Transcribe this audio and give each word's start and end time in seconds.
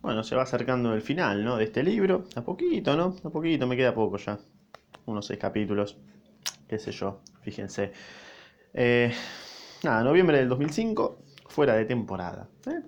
bueno, 0.00 0.22
se 0.22 0.36
va 0.36 0.42
acercando 0.42 0.94
el 0.94 1.02
final, 1.02 1.44
¿no? 1.44 1.56
De 1.56 1.64
este 1.64 1.82
libro. 1.82 2.24
A 2.36 2.42
poquito, 2.42 2.96
¿no? 2.96 3.16
A 3.24 3.30
poquito, 3.30 3.66
me 3.66 3.76
queda 3.76 3.94
poco 3.94 4.16
ya. 4.16 4.38
Unos 5.06 5.26
seis 5.26 5.38
capítulos. 5.38 5.98
Qué 6.68 6.78
sé 6.78 6.92
yo, 6.92 7.20
fíjense. 7.40 7.92
Eh, 8.74 9.12
nada, 9.82 10.04
noviembre 10.04 10.38
del 10.38 10.48
2005, 10.48 11.18
fuera 11.48 11.74
de 11.74 11.84
temporada. 11.84 12.48
¿eh? 12.66 12.82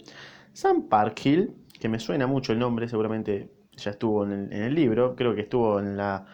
Sam 0.52 0.88
Parkhill, 0.88 1.54
que 1.80 1.88
me 1.88 1.98
suena 1.98 2.26
mucho 2.26 2.52
el 2.52 2.58
nombre, 2.58 2.88
seguramente 2.88 3.50
ya 3.72 3.90
estuvo 3.90 4.24
en 4.24 4.52
el, 4.52 4.74
libro. 4.74 5.16
Creo 5.16 5.34
que 5.34 5.42
estuvo 5.42 5.80
en 5.80 5.96
la. 5.96 6.26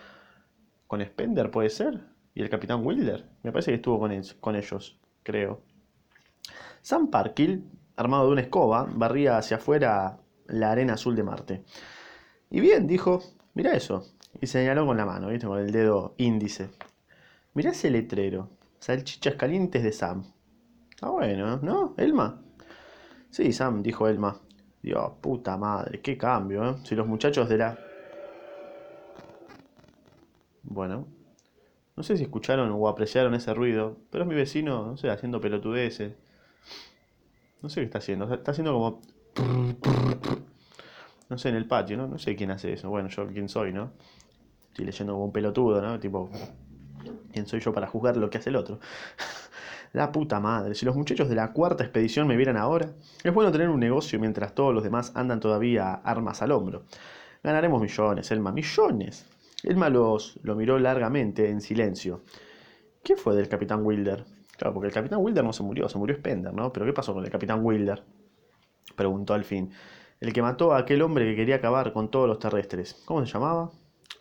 con 0.86 1.04
Spender, 1.04 1.50
puede 1.50 1.70
ser. 1.70 2.00
Y 2.34 2.42
el 2.42 2.50
Capitán 2.50 2.84
Wilder. 2.84 3.24
Me 3.42 3.52
parece 3.52 3.70
que 3.70 3.76
estuvo 3.76 3.98
con, 3.98 4.12
con 4.40 4.56
ellos, 4.56 4.98
creo. 5.22 5.62
Sam 6.82 7.08
Parkhill, 7.10 7.64
armado 7.96 8.26
de 8.26 8.32
una 8.32 8.40
escoba, 8.42 8.86
barría 8.88 9.38
hacia 9.38 9.56
afuera 9.56 10.18
la 10.48 10.72
arena 10.72 10.94
azul 10.94 11.16
de 11.16 11.22
Marte. 11.22 11.64
Y 12.50 12.60
bien, 12.60 12.86
dijo, 12.86 13.22
mira 13.54 13.74
eso. 13.74 14.06
Y 14.40 14.46
señaló 14.46 14.86
con 14.86 14.96
la 14.96 15.06
mano, 15.06 15.28
¿viste? 15.28 15.46
Con 15.46 15.58
el 15.58 15.72
dedo 15.72 16.14
índice. 16.18 16.70
Mirá 17.54 17.70
ese 17.70 17.90
letrero. 17.90 18.50
Salchichas 18.78 19.34
calientes 19.34 19.82
de 19.82 19.92
Sam. 19.92 20.24
Ah, 21.00 21.10
bueno, 21.10 21.58
¿no? 21.58 21.94
¿Elma? 21.96 22.42
Sí, 23.30 23.52
Sam, 23.52 23.82
dijo 23.82 24.08
Elma. 24.08 24.40
Dios, 24.82 25.12
puta 25.20 25.56
madre, 25.56 26.00
qué 26.00 26.16
cambio, 26.16 26.70
¿eh? 26.70 26.76
Si 26.84 26.94
los 26.94 27.06
muchachos 27.06 27.48
de 27.48 27.58
la... 27.58 27.78
Bueno, 30.62 31.06
no 31.96 32.02
sé 32.02 32.16
si 32.16 32.24
escucharon 32.24 32.70
o 32.70 32.88
apreciaron 32.88 33.34
ese 33.34 33.54
ruido, 33.54 33.96
pero 34.10 34.24
es 34.24 34.28
mi 34.28 34.34
vecino, 34.34 34.86
no 34.86 34.96
sé, 34.96 35.10
haciendo 35.10 35.40
pelotudeces. 35.40 36.14
No 37.62 37.68
sé 37.68 37.80
qué 37.80 37.86
está 37.86 37.98
haciendo, 37.98 38.32
está 38.32 38.52
haciendo 38.52 38.74
como... 38.74 39.00
No 41.28 41.38
sé, 41.38 41.48
en 41.48 41.56
el 41.56 41.66
patio, 41.66 41.96
¿no? 41.96 42.06
No 42.06 42.18
sé 42.18 42.36
quién 42.36 42.50
hace 42.50 42.72
eso. 42.72 42.88
Bueno, 42.88 43.08
yo 43.08 43.26
quién 43.28 43.48
soy, 43.48 43.72
¿no? 43.72 43.92
Estoy 44.68 44.84
leyendo 44.84 45.14
como 45.14 45.26
un 45.26 45.32
pelotudo, 45.32 45.82
¿no? 45.82 45.98
Tipo, 45.98 46.30
¿quién 47.32 47.46
soy 47.46 47.60
yo 47.60 47.72
para 47.72 47.86
juzgar 47.86 48.16
lo 48.16 48.30
que 48.30 48.38
hace 48.38 48.50
el 48.50 48.56
otro? 48.56 48.78
La 49.92 50.12
puta 50.12 50.40
madre, 50.40 50.74
si 50.74 50.84
los 50.84 50.94
muchachos 50.94 51.28
de 51.28 51.34
la 51.34 51.52
cuarta 51.52 51.82
expedición 51.82 52.26
me 52.26 52.36
vieran 52.36 52.58
ahora, 52.58 52.90
es 53.24 53.32
bueno 53.32 53.50
tener 53.50 53.70
un 53.70 53.80
negocio 53.80 54.20
mientras 54.20 54.54
todos 54.54 54.74
los 54.74 54.82
demás 54.82 55.12
andan 55.14 55.40
todavía 55.40 55.94
armas 55.94 56.42
al 56.42 56.52
hombro. 56.52 56.84
Ganaremos 57.42 57.80
millones, 57.80 58.30
Elma, 58.30 58.52
millones. 58.52 59.24
Elma 59.62 59.88
los, 59.88 60.38
lo 60.42 60.54
miró 60.54 60.78
largamente, 60.78 61.48
en 61.48 61.62
silencio. 61.62 62.24
¿Qué 63.02 63.16
fue 63.16 63.34
del 63.36 63.48
capitán 63.48 63.86
Wilder? 63.86 64.24
Claro, 64.58 64.74
porque 64.74 64.88
el 64.88 64.92
capitán 64.92 65.20
Wilder 65.20 65.44
no 65.44 65.52
se 65.52 65.62
murió, 65.62 65.88
se 65.88 65.96
murió 65.96 66.16
Spender, 66.16 66.52
¿no? 66.52 66.72
Pero 66.72 66.84
¿qué 66.84 66.92
pasó 66.92 67.14
con 67.14 67.24
el 67.24 67.30
capitán 67.30 67.64
Wilder? 67.64 68.02
Preguntó 68.94 69.34
al 69.34 69.44
fin. 69.44 69.70
El 70.20 70.32
que 70.32 70.42
mató 70.42 70.72
a 70.72 70.78
aquel 70.78 71.02
hombre 71.02 71.26
que 71.26 71.36
quería 71.36 71.56
acabar 71.56 71.92
con 71.92 72.10
todos 72.10 72.28
los 72.28 72.38
terrestres. 72.38 73.02
¿Cómo 73.04 73.24
se 73.24 73.32
llamaba? 73.32 73.70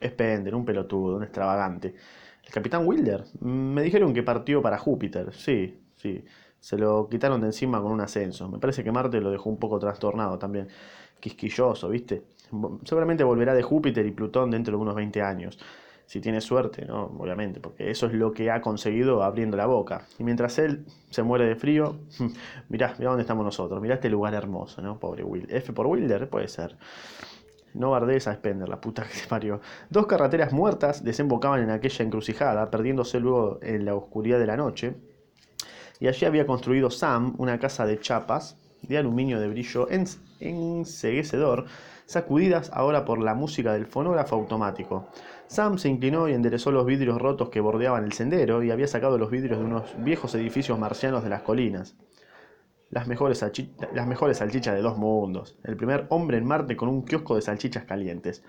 Spender, 0.04 0.56
un 0.56 0.66
pelotudo, 0.66 1.18
un 1.18 1.24
extravagante. 1.24 1.96
¿El 2.44 2.52
capitán 2.52 2.86
Wilder? 2.86 3.24
Me 3.42 3.82
dijeron 3.82 4.14
que 4.14 4.24
partió 4.24 4.62
para 4.62 4.78
Júpiter. 4.78 5.34
Sí, 5.34 5.80
sí. 5.96 6.24
Se 6.60 6.78
lo 6.78 7.08
quitaron 7.10 7.42
de 7.42 7.48
encima 7.48 7.82
con 7.82 7.92
un 7.92 8.02
ascenso. 8.02 8.50
Me 8.50 8.60
parece 8.60 8.84
que 8.84 8.92
Marte 8.92 9.22
lo 9.22 9.32
dejó 9.32 9.50
un 9.50 9.58
poco 9.58 9.80
trastornado 9.80 10.38
también. 10.38 10.68
Quisquilloso, 11.20 11.90
¿viste? 11.90 12.24
Seguramente 12.84 13.24
volverá 13.24 13.54
de 13.54 13.64
Júpiter 13.64 14.06
y 14.06 14.12
Plutón 14.12 14.52
dentro 14.52 14.76
de 14.76 14.82
unos 14.82 14.96
20 14.96 15.22
años 15.22 15.58
si 16.06 16.22
tiene 16.22 16.42
suerte, 16.42 16.86
¿no? 16.86 17.06
Obviamente, 17.18 17.60
porque 17.60 17.90
eso 17.90 18.08
es 18.08 18.14
lo 18.14 18.32
que 18.32 18.52
ha 18.52 18.62
conseguido 18.62 19.24
abriendo 19.24 19.58
la 19.58 19.66
boca. 19.66 20.06
Y 20.20 20.24
mientras 20.24 20.58
él 20.60 20.86
se 21.10 21.24
muere 21.24 21.46
de 21.46 21.56
frío, 21.56 21.98
mirá, 22.70 22.94
mirá 22.98 23.10
dónde 23.10 23.22
estamos 23.22 23.44
nosotros, 23.44 23.82
mirá 23.82 23.96
este 23.96 24.10
lugar 24.10 24.34
hermoso, 24.34 24.82
¿no? 24.82 25.00
Pobre 25.00 25.24
Will. 25.24 25.48
F 25.50 25.74
por 25.74 25.88
Wilder, 25.88 26.30
puede 26.30 26.48
ser. 26.48 26.78
No 27.74 27.92
bardees 27.92 28.28
a 28.28 28.34
Spender, 28.34 28.70
la 28.70 28.80
puta 28.80 29.04
que 29.04 29.14
se 29.14 29.28
parió. 29.28 29.60
Dos 29.90 30.06
carreteras 30.06 30.54
muertas 30.54 31.04
desembocaban 31.04 31.62
en 31.62 31.72
aquella 31.72 32.06
encrucijada, 32.06 32.72
perdiéndose 32.72 33.20
luego 33.20 33.60
en 33.62 33.84
la 33.84 33.96
oscuridad 33.96 34.40
de 34.40 34.48
la 34.48 34.56
noche. 34.56 34.96
Y 36.00 36.08
allí 36.08 36.26
había 36.26 36.46
construido 36.46 36.90
Sam 36.90 37.36
una 37.38 37.60
casa 37.60 37.86
de 37.86 38.00
chapas 38.00 38.58
de 38.82 38.98
aluminio 38.98 39.40
de 39.40 39.48
brillo 39.48 39.88
enseguecedor, 40.40 41.66
sacudidas 42.06 42.70
ahora 42.74 43.04
por 43.06 43.22
la 43.22 43.34
música 43.34 43.74
del 43.74 43.86
fonógrafo 43.86 44.36
automático. 44.36 45.08
Sam 45.48 45.78
se 45.78 45.90
inclinó 45.90 46.28
y 46.28 46.34
enderezó 46.34 46.72
los 46.72 46.86
vidrios 46.86 47.22
rotos 47.22 47.50
que 47.50 47.60
bordeaban 47.60 48.04
el 48.04 48.14
sendero 48.14 48.64
y 48.64 48.72
había 48.72 48.88
sacado 48.88 49.18
los 49.18 49.30
vidrios 49.30 49.60
de 49.60 49.66
unos 49.66 49.96
viejos 49.98 50.34
edificios 50.36 50.80
marcianos 50.80 51.24
de 51.24 51.30
las 51.30 51.44
colinas. 51.44 51.96
Las 52.90 53.08
mejores, 53.08 53.44
las 53.94 54.08
mejores 54.08 54.38
salchichas 54.38 54.76
de 54.76 54.82
dos 54.82 54.98
mundos. 54.98 55.58
El 55.64 55.76
primer 55.76 56.08
hombre 56.10 56.38
en 56.38 56.46
Marte 56.46 56.76
con 56.76 56.90
un 56.90 57.04
kiosco 57.04 57.36
de 57.36 57.42
salchichas 57.42 57.86
calientes. 57.86 58.44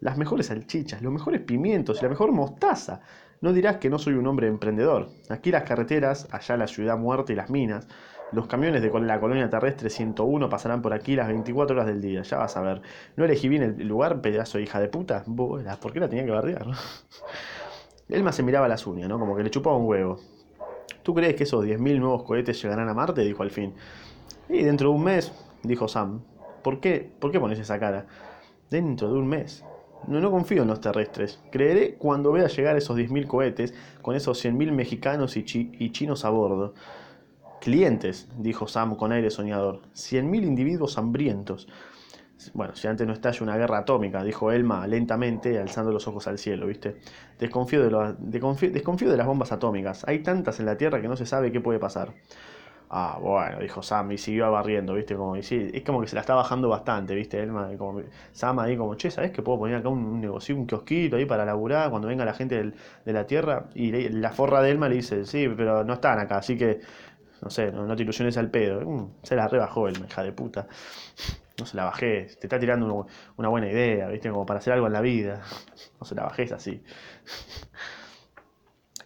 Las 0.00 0.18
mejores 0.18 0.46
salchichas, 0.46 1.00
los 1.00 1.12
mejores 1.12 1.40
pimientos 1.40 1.98
y 1.98 2.02
la 2.02 2.10
mejor 2.10 2.32
mostaza. 2.32 3.00
No 3.40 3.52
dirás 3.52 3.78
que 3.78 3.90
no 3.90 3.98
soy 3.98 4.14
un 4.14 4.26
hombre 4.26 4.48
emprendedor. 4.48 5.08
Aquí 5.28 5.50
las 5.50 5.64
carreteras, 5.64 6.28
allá 6.30 6.56
la 6.56 6.66
ciudad 6.66 6.98
muerta 6.98 7.32
y 7.32 7.36
las 7.36 7.50
minas, 7.50 7.88
los 8.32 8.46
camiones 8.46 8.82
de 8.82 8.90
la 9.00 9.20
colonia 9.20 9.48
terrestre 9.48 9.88
101 9.88 10.48
pasarán 10.48 10.82
por 10.82 10.92
aquí 10.92 11.14
las 11.14 11.28
24 11.28 11.76
horas 11.76 11.86
del 11.86 12.00
día, 12.00 12.22
ya 12.22 12.38
vas 12.38 12.56
a 12.56 12.60
ver. 12.60 12.82
¿No 13.16 13.24
elegí 13.24 13.48
bien 13.48 13.62
el 13.62 13.86
lugar, 13.86 14.20
pedazo 14.20 14.58
de 14.58 14.64
hija 14.64 14.80
de 14.80 14.88
puta? 14.88 15.24
¿Por 15.24 15.92
qué 15.92 16.00
la 16.00 16.08
tenía 16.08 16.24
que 16.24 16.32
bardear? 16.32 16.66
Elma 18.08 18.32
se 18.32 18.42
miraba 18.42 18.68
las 18.68 18.86
uñas, 18.86 19.08
¿no? 19.08 19.18
Como 19.18 19.36
que 19.36 19.42
le 19.42 19.50
chupaba 19.50 19.76
un 19.76 19.86
huevo. 19.86 20.18
¿Tú 21.02 21.14
crees 21.14 21.36
que 21.36 21.44
esos 21.44 21.64
10.000 21.64 21.98
nuevos 21.98 22.24
cohetes 22.24 22.60
llegarán 22.60 22.88
a 22.88 22.94
Marte? 22.94 23.22
Dijo 23.22 23.42
al 23.42 23.50
fin. 23.50 23.74
Y 24.48 24.62
dentro 24.62 24.90
de 24.90 24.96
un 24.96 25.04
mes, 25.04 25.32
dijo 25.62 25.88
Sam. 25.88 26.22
¿Por 26.62 26.80
qué? 26.80 27.08
¿Por 27.20 27.30
qué 27.30 27.38
pones 27.38 27.58
esa 27.58 27.78
cara? 27.78 28.06
Dentro 28.70 29.12
de 29.12 29.18
un 29.18 29.28
mes. 29.28 29.64
No, 30.08 30.20
no 30.20 30.30
confío 30.30 30.62
en 30.62 30.68
los 30.68 30.80
terrestres. 30.80 31.40
Creeré 31.50 31.94
cuando 31.94 32.32
vea 32.32 32.48
llegar 32.48 32.76
esos 32.76 32.96
10.000 32.96 33.26
cohetes 33.26 33.74
con 34.02 34.14
esos 34.14 34.44
100.000 34.44 34.72
mexicanos 34.72 35.36
y, 35.36 35.44
y 35.78 35.90
chinos 35.90 36.24
a 36.24 36.30
bordo. 36.30 36.74
Clientes, 37.60 38.28
dijo 38.38 38.66
Sam 38.68 38.96
con 38.96 39.12
aire 39.12 39.30
soñador. 39.30 39.82
Cien 39.92 40.30
mil 40.30 40.44
individuos 40.44 40.98
hambrientos. 40.98 41.68
Bueno, 42.52 42.76
si 42.76 42.86
antes 42.86 43.06
no 43.06 43.12
estalla 43.12 43.42
una 43.42 43.56
guerra 43.56 43.78
atómica, 43.78 44.22
dijo 44.22 44.52
Elma 44.52 44.86
lentamente, 44.86 45.58
alzando 45.58 45.90
los 45.90 46.06
ojos 46.06 46.26
al 46.26 46.38
cielo, 46.38 46.66
¿viste? 46.66 46.96
Desconfío 47.38 47.88
de, 47.88 48.14
desconfío 48.18 49.10
de 49.10 49.16
las 49.16 49.26
bombas 49.26 49.52
atómicas. 49.52 50.04
Hay 50.06 50.20
tantas 50.22 50.60
en 50.60 50.66
la 50.66 50.76
Tierra 50.76 51.00
que 51.00 51.08
no 51.08 51.16
se 51.16 51.26
sabe 51.26 51.50
qué 51.50 51.60
puede 51.60 51.78
pasar. 51.78 52.12
Ah, 52.88 53.18
bueno, 53.20 53.58
dijo 53.58 53.82
Sam 53.82 54.12
y 54.12 54.18
siguió 54.18 54.50
barriendo, 54.52 54.94
¿viste? 54.94 55.16
Como, 55.16 55.34
es 55.34 55.50
como 55.84 56.00
que 56.00 56.06
se 56.06 56.14
la 56.14 56.20
está 56.20 56.36
bajando 56.36 56.68
bastante, 56.68 57.16
¿viste? 57.16 57.42
Elma, 57.42 57.68
Sam 58.32 58.60
ahí 58.60 58.76
como, 58.76 58.94
che, 58.94 59.10
¿sabes 59.10 59.32
que 59.32 59.42
puedo 59.42 59.58
poner 59.58 59.76
acá 59.76 59.88
un, 59.88 60.20
negocio, 60.20 60.54
un 60.54 60.66
kiosquito 60.66 61.16
ahí 61.16 61.26
para 61.26 61.44
laburar 61.44 61.90
cuando 61.90 62.06
venga 62.06 62.24
la 62.24 62.34
gente 62.34 62.72
de 63.04 63.12
la 63.12 63.26
Tierra? 63.26 63.70
Y 63.74 63.90
la 64.10 64.30
forra 64.30 64.62
de 64.62 64.70
Elma 64.70 64.88
le 64.88 64.96
dice, 64.96 65.24
sí, 65.24 65.48
pero 65.56 65.82
no 65.82 65.94
están 65.94 66.20
acá, 66.20 66.38
así 66.38 66.56
que 66.56 66.80
no 67.42 67.50
sé, 67.50 67.70
no, 67.72 67.94
te 67.96 68.02
ilusiones 68.02 68.36
al 68.36 68.50
pedo. 68.50 68.80
Mm, 68.80 69.14
se 69.22 69.36
la 69.36 69.48
rebajó 69.48 69.88
el 69.88 70.04
hija 70.04 70.22
de 70.22 70.32
puta. 70.32 70.66
No 71.58 71.66
se 71.66 71.76
la 71.76 71.84
bajé. 71.84 72.26
Te 72.38 72.46
está 72.46 72.58
tirando 72.58 73.06
una 73.36 73.48
buena 73.48 73.70
idea, 73.70 74.08
¿viste? 74.08 74.30
Como 74.30 74.44
para 74.44 74.58
hacer 74.58 74.72
algo 74.72 74.86
en 74.86 74.92
la 74.92 75.00
vida. 75.00 75.42
No 76.00 76.06
se 76.06 76.14
la 76.14 76.24
bajes 76.24 76.52
así. 76.52 76.82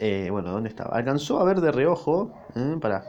Eh, 0.02 0.28
bueno, 0.30 0.50
¿dónde 0.50 0.70
estaba? 0.70 0.96
Alcanzó 0.96 1.40
a 1.40 1.44
ver 1.44 1.60
de 1.60 1.70
reojo. 1.70 2.32
¿eh? 2.56 2.76
Para. 2.80 3.04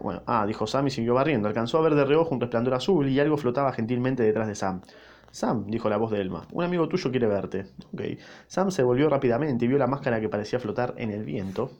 Bueno, 0.00 0.22
ah, 0.26 0.44
dijo 0.46 0.66
Sam 0.66 0.88
y 0.88 0.90
siguió 0.90 1.14
barriendo. 1.14 1.46
Alcanzó 1.46 1.78
a 1.78 1.80
ver 1.80 1.94
de 1.94 2.04
reojo 2.04 2.34
un 2.34 2.40
resplandor 2.40 2.74
azul 2.74 3.08
y 3.08 3.20
algo 3.20 3.36
flotaba 3.36 3.72
gentilmente 3.72 4.24
detrás 4.24 4.48
de 4.48 4.56
Sam. 4.56 4.82
Sam, 5.30 5.66
dijo 5.68 5.88
la 5.88 5.96
voz 5.96 6.10
de 6.10 6.20
Elma, 6.20 6.46
un 6.52 6.64
amigo 6.64 6.88
tuyo 6.88 7.10
quiere 7.10 7.28
verte. 7.28 7.66
Ok. 7.92 8.02
Sam 8.48 8.70
se 8.70 8.82
volvió 8.82 9.08
rápidamente 9.08 9.64
y 9.64 9.68
vio 9.68 9.78
la 9.78 9.86
máscara 9.86 10.20
que 10.20 10.28
parecía 10.28 10.58
flotar 10.58 10.94
en 10.96 11.10
el 11.10 11.24
viento. 11.24 11.70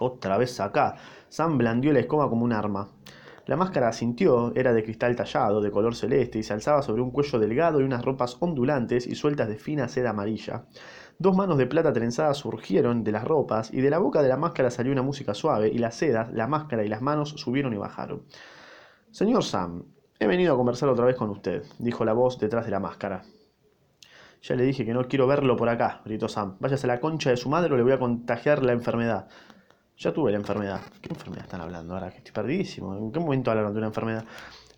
Otra 0.00 0.38
vez 0.38 0.58
acá. 0.60 0.96
Sam 1.28 1.58
blandió 1.58 1.92
la 1.92 2.00
escoba 2.00 2.28
como 2.28 2.44
un 2.44 2.52
arma. 2.52 2.88
La 3.46 3.56
máscara 3.56 3.92
sintió, 3.92 4.52
era 4.54 4.72
de 4.72 4.82
cristal 4.82 5.14
tallado, 5.14 5.60
de 5.60 5.70
color 5.70 5.94
celeste, 5.94 6.38
y 6.38 6.42
se 6.42 6.52
alzaba 6.52 6.82
sobre 6.82 7.02
un 7.02 7.10
cuello 7.10 7.38
delgado 7.38 7.80
y 7.80 7.84
unas 7.84 8.04
ropas 8.04 8.36
ondulantes 8.40 9.06
y 9.06 9.14
sueltas 9.14 9.48
de 9.48 9.56
fina 9.56 9.88
seda 9.88 10.10
amarilla. 10.10 10.64
Dos 11.18 11.36
manos 11.36 11.58
de 11.58 11.66
plata 11.66 11.92
trenzadas 11.92 12.38
surgieron 12.38 13.04
de 13.04 13.12
las 13.12 13.24
ropas, 13.24 13.74
y 13.74 13.80
de 13.80 13.90
la 13.90 13.98
boca 13.98 14.22
de 14.22 14.28
la 14.28 14.36
máscara 14.36 14.70
salió 14.70 14.92
una 14.92 15.02
música 15.02 15.34
suave, 15.34 15.68
y 15.68 15.78
las 15.78 15.96
sedas, 15.96 16.32
la 16.32 16.46
máscara 16.46 16.84
y 16.84 16.88
las 16.88 17.02
manos 17.02 17.30
subieron 17.30 17.74
y 17.74 17.76
bajaron. 17.76 18.22
Señor 19.10 19.44
Sam, 19.44 19.84
he 20.18 20.26
venido 20.26 20.54
a 20.54 20.56
conversar 20.56 20.88
otra 20.88 21.04
vez 21.04 21.16
con 21.16 21.28
usted, 21.28 21.64
dijo 21.78 22.04
la 22.04 22.14
voz 22.14 22.38
detrás 22.38 22.64
de 22.64 22.70
la 22.70 22.80
máscara. 22.80 23.22
Ya 24.42 24.54
le 24.54 24.64
dije 24.64 24.86
que 24.86 24.94
no 24.94 25.06
quiero 25.08 25.26
verlo 25.26 25.56
por 25.56 25.68
acá, 25.68 26.00
gritó 26.04 26.28
Sam. 26.28 26.56
Váyase 26.60 26.86
a 26.86 26.88
la 26.88 27.00
concha 27.00 27.30
de 27.30 27.36
su 27.36 27.50
madre 27.50 27.74
o 27.74 27.76
le 27.76 27.82
voy 27.82 27.92
a 27.92 27.98
contagiar 27.98 28.62
la 28.62 28.72
enfermedad. 28.72 29.28
Ya 30.00 30.14
tuve 30.14 30.32
la 30.32 30.38
enfermedad. 30.38 30.80
¿Qué 31.02 31.10
enfermedad 31.10 31.44
están 31.44 31.60
hablando 31.60 31.92
ahora? 31.92 32.10
Que 32.10 32.18
estoy 32.18 32.32
perdidísimo. 32.32 32.96
¿En 32.96 33.12
qué 33.12 33.20
momento 33.20 33.50
hablaron 33.50 33.74
de 33.74 33.78
una 33.80 33.88
enfermedad? 33.88 34.24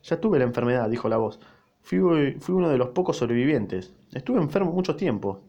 Ya 0.02 0.20
tuve 0.20 0.40
la 0.40 0.44
enfermedad, 0.44 0.90
dijo 0.90 1.08
la 1.08 1.16
voz. 1.16 1.38
Fui, 1.80 2.00
fui 2.40 2.54
uno 2.56 2.68
de 2.68 2.76
los 2.76 2.88
pocos 2.88 3.18
sobrevivientes. 3.18 3.94
Estuve 4.12 4.40
enfermo 4.40 4.72
mucho 4.72 4.96
tiempo. 4.96 5.44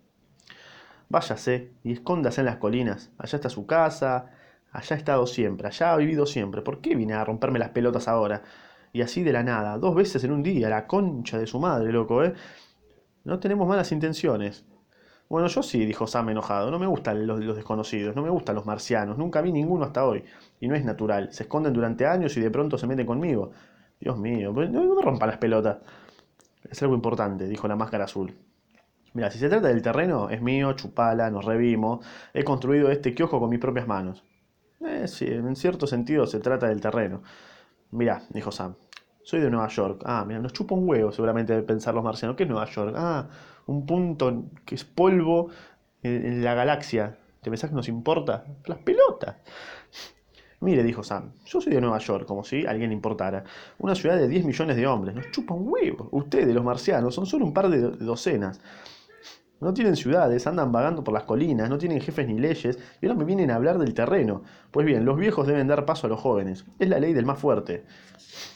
Váyase 1.09 1.71
y 1.83 1.93
escóndase 1.93 2.41
en 2.41 2.45
las 2.45 2.57
colinas. 2.57 3.11
Allá 3.17 3.35
está 3.35 3.49
su 3.49 3.65
casa. 3.65 4.29
Allá 4.71 4.95
ha 4.95 4.99
estado 4.99 5.25
siempre. 5.25 5.67
Allá 5.69 5.93
ha 5.93 5.97
vivido 5.97 6.27
siempre. 6.27 6.61
¿Por 6.61 6.79
qué 6.79 6.95
vine 6.95 7.13
a 7.13 7.25
romperme 7.25 7.57
las 7.57 7.69
pelotas 7.69 8.07
ahora? 8.07 8.43
Y 8.91 9.01
así 9.01 9.23
de 9.23 9.33
la 9.33 9.41
nada, 9.41 9.79
dos 9.79 9.95
veces 9.95 10.23
en 10.23 10.33
un 10.33 10.43
día, 10.43 10.69
la 10.69 10.85
concha 10.85 11.39
de 11.39 11.47
su 11.47 11.59
madre, 11.59 11.91
loco, 11.91 12.23
¿eh? 12.23 12.35
No 13.23 13.39
tenemos 13.39 13.67
malas 13.67 13.91
intenciones. 13.91 14.65
Bueno, 15.29 15.47
yo 15.47 15.63
sí, 15.63 15.85
dijo 15.85 16.05
Sam 16.07 16.29
enojado. 16.29 16.69
No 16.71 16.79
me 16.79 16.87
gustan 16.87 17.25
los, 17.25 17.39
los, 17.39 17.55
desconocidos, 17.55 18.15
no 18.15 18.21
me 18.21 18.29
gustan 18.29 18.55
los 18.55 18.65
marcianos. 18.65 19.17
Nunca 19.17 19.41
vi 19.41 19.51
ninguno 19.51 19.85
hasta 19.85 20.05
hoy. 20.05 20.23
Y 20.59 20.67
no 20.67 20.75
es 20.75 20.85
natural. 20.85 21.31
Se 21.31 21.43
esconden 21.43 21.73
durante 21.73 22.05
años 22.05 22.35
y 22.37 22.41
de 22.41 22.51
pronto 22.51 22.77
se 22.77 22.87
meten 22.87 23.05
conmigo. 23.05 23.51
Dios 23.99 24.17
mío, 24.17 24.53
pues, 24.53 24.69
no 24.69 24.83
me 24.95 25.01
rompan 25.01 25.29
las 25.29 25.37
pelotas. 25.37 25.77
Es 26.69 26.81
algo 26.81 26.95
importante, 26.95 27.47
dijo 27.47 27.67
la 27.67 27.75
máscara 27.75 28.05
azul. 28.05 28.35
Mira, 29.13 29.29
si 29.29 29.37
se 29.37 29.47
trata 29.47 29.67
del 29.67 29.81
terreno, 29.81 30.29
es 30.29 30.41
mío, 30.41 30.73
chupala, 30.73 31.29
nos 31.29 31.45
revimos. 31.45 32.05
He 32.33 32.43
construido 32.43 32.89
este 32.89 33.13
kiosco 33.13 33.39
con 33.39 33.49
mis 33.49 33.59
propias 33.59 33.87
manos. 33.87 34.23
Eh, 34.81 35.07
sí, 35.07 35.25
en 35.27 35.55
cierto 35.55 35.87
sentido 35.87 36.25
se 36.25 36.39
trata 36.39 36.67
del 36.67 36.81
terreno. 36.81 37.21
Mira, 37.91 38.23
dijo 38.29 38.51
Sam, 38.51 38.75
soy 39.23 39.39
de 39.39 39.49
Nueva 39.51 39.67
York. 39.67 40.01
Ah, 40.05 40.25
mira, 40.27 40.39
nos 40.39 40.53
chupa 40.53 40.75
un 40.75 40.89
huevo 40.89 41.11
seguramente 41.11 41.53
de 41.53 41.61
pensar 41.61 41.93
los 41.93 42.03
marcianos. 42.03 42.35
¿Qué 42.35 42.43
es 42.43 42.49
Nueva 42.49 42.65
York? 42.65 42.93
Ah, 42.97 43.27
un 43.65 43.85
punto 43.85 44.45
que 44.65 44.75
es 44.75 44.83
polvo 44.83 45.49
en, 46.01 46.43
la 46.43 46.53
galaxia. 46.53 47.17
¿Te 47.41 47.49
pensás 47.49 47.69
que 47.69 47.75
nos 47.75 47.87
importa? 47.87 48.45
Las 48.65 48.79
pelotas. 48.79 49.37
Mire, 50.61 50.81
dijo 50.81 51.03
Sam, 51.03 51.33
yo 51.45 51.59
soy 51.59 51.73
de 51.73 51.81
Nueva 51.81 51.97
York, 51.97 52.25
como 52.25 52.43
si 52.43 52.65
alguien 52.65 52.89
le 52.89 52.95
importara. 52.95 53.43
Una 53.79 53.95
ciudad 53.95 54.15
de 54.15 54.29
10 54.29 54.45
millones 54.45 54.77
de 54.77 54.87
hombres. 54.87 55.13
Nos 55.13 55.29
chupa 55.31 55.53
un 55.53 55.67
huevo. 55.67 56.07
Ustedes, 56.11 56.53
los 56.53 56.63
marcianos, 56.63 57.13
son 57.13 57.25
solo 57.25 57.45
un 57.45 57.53
par 57.53 57.69
de 57.69 57.79
docenas. 57.81 58.61
No 59.63 59.73
tienen 59.73 59.95
ciudades, 59.95 60.45
andan 60.45 60.71
vagando 60.71 61.03
por 61.03 61.13
las 61.13 61.23
colinas, 61.23 61.69
no 61.69 61.77
tienen 61.77 62.01
jefes 62.01 62.27
ni 62.27 62.37
leyes, 62.39 62.77
y 63.01 63.05
ahora 63.05 63.17
me 63.17 63.25
vienen 63.25 63.49
a 63.51 63.55
hablar 63.55 63.77
del 63.77 63.93
terreno. 63.93 64.43
Pues 64.71 64.85
bien, 64.85 65.05
los 65.05 65.17
viejos 65.17 65.47
deben 65.47 65.67
dar 65.67 65.85
paso 65.85 66.07
a 66.07 66.09
los 66.09 66.19
jóvenes. 66.19 66.65
Es 66.79 66.89
la 66.89 66.99
ley 66.99 67.13
del 67.13 67.25
más 67.25 67.39
fuerte. 67.39 67.85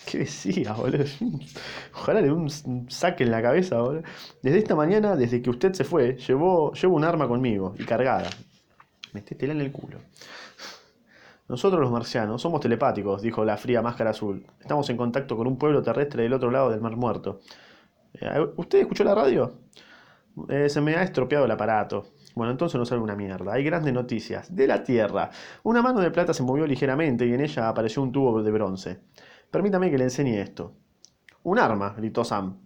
¿Qué 0.06 0.20
decía, 0.20 0.74
boludo? 0.74 1.06
Ojalá 1.96 2.22
le 2.22 2.32
un 2.32 2.50
saque 2.90 3.24
en 3.24 3.32
la 3.32 3.42
cabeza, 3.42 3.80
boludo. 3.82 4.04
Desde 4.42 4.58
esta 4.60 4.76
mañana, 4.76 5.16
desde 5.16 5.42
que 5.42 5.50
usted 5.50 5.74
se 5.74 5.84
fue, 5.84 6.18
llevo, 6.18 6.74
llevo 6.74 6.96
un 6.96 7.04
arma 7.04 7.28
conmigo, 7.28 7.74
y 7.80 7.86
cargada. 7.86 8.30
Metétela 9.14 9.54
en 9.54 9.62
el 9.62 9.72
culo. 9.72 9.98
Nosotros 11.48 11.80
los 11.80 11.92
marcianos 11.92 12.42
somos 12.42 12.60
telepáticos, 12.60 13.22
dijo 13.22 13.46
la 13.46 13.56
fría 13.56 13.82
máscara 13.82 14.10
azul. 14.10 14.46
Estamos 14.60 14.90
en 14.90 14.98
contacto 14.98 15.38
con 15.38 15.48
un 15.48 15.58
pueblo 15.58 15.82
terrestre 15.82 16.24
del 16.24 16.34
otro 16.34 16.52
lado 16.52 16.70
del 16.70 16.82
Mar 16.82 16.98
Muerto. 16.98 17.40
Eh, 18.14 18.48
¿Usted 18.58 18.80
escuchó 18.80 19.06
la 19.06 19.16
radio? 19.16 19.54
Eh, 20.50 20.70
se 20.70 20.82
me 20.82 20.96
ha 20.96 21.04
estropeado 21.04 21.46
el 21.46 21.52
aparato. 21.52 22.08
Bueno, 22.36 22.52
entonces 22.52 22.78
no 22.78 22.86
sale 22.86 23.02
una 23.02 23.16
mierda. 23.16 23.54
Hay 23.54 23.64
grandes 23.64 23.94
noticias. 23.94 24.56
De 24.56 24.68
la 24.68 24.84
Tierra. 24.84 25.30
Una 25.64 25.82
mano 25.82 26.00
de 26.02 26.12
plata 26.12 26.34
se 26.34 26.44
movió 26.44 26.68
ligeramente 26.68 27.26
y 27.26 27.34
en 27.34 27.42
ella 27.42 27.70
apareció 27.70 28.02
un 28.04 28.12
tubo 28.12 28.44
de 28.44 28.52
bronce. 28.52 29.00
Permítame 29.50 29.90
que 29.90 29.98
le 29.98 30.06
enseñe 30.06 30.40
esto. 30.40 30.74
Un 31.44 31.60
arma, 31.60 31.94
gritó 31.98 32.24
Sam. 32.24 32.60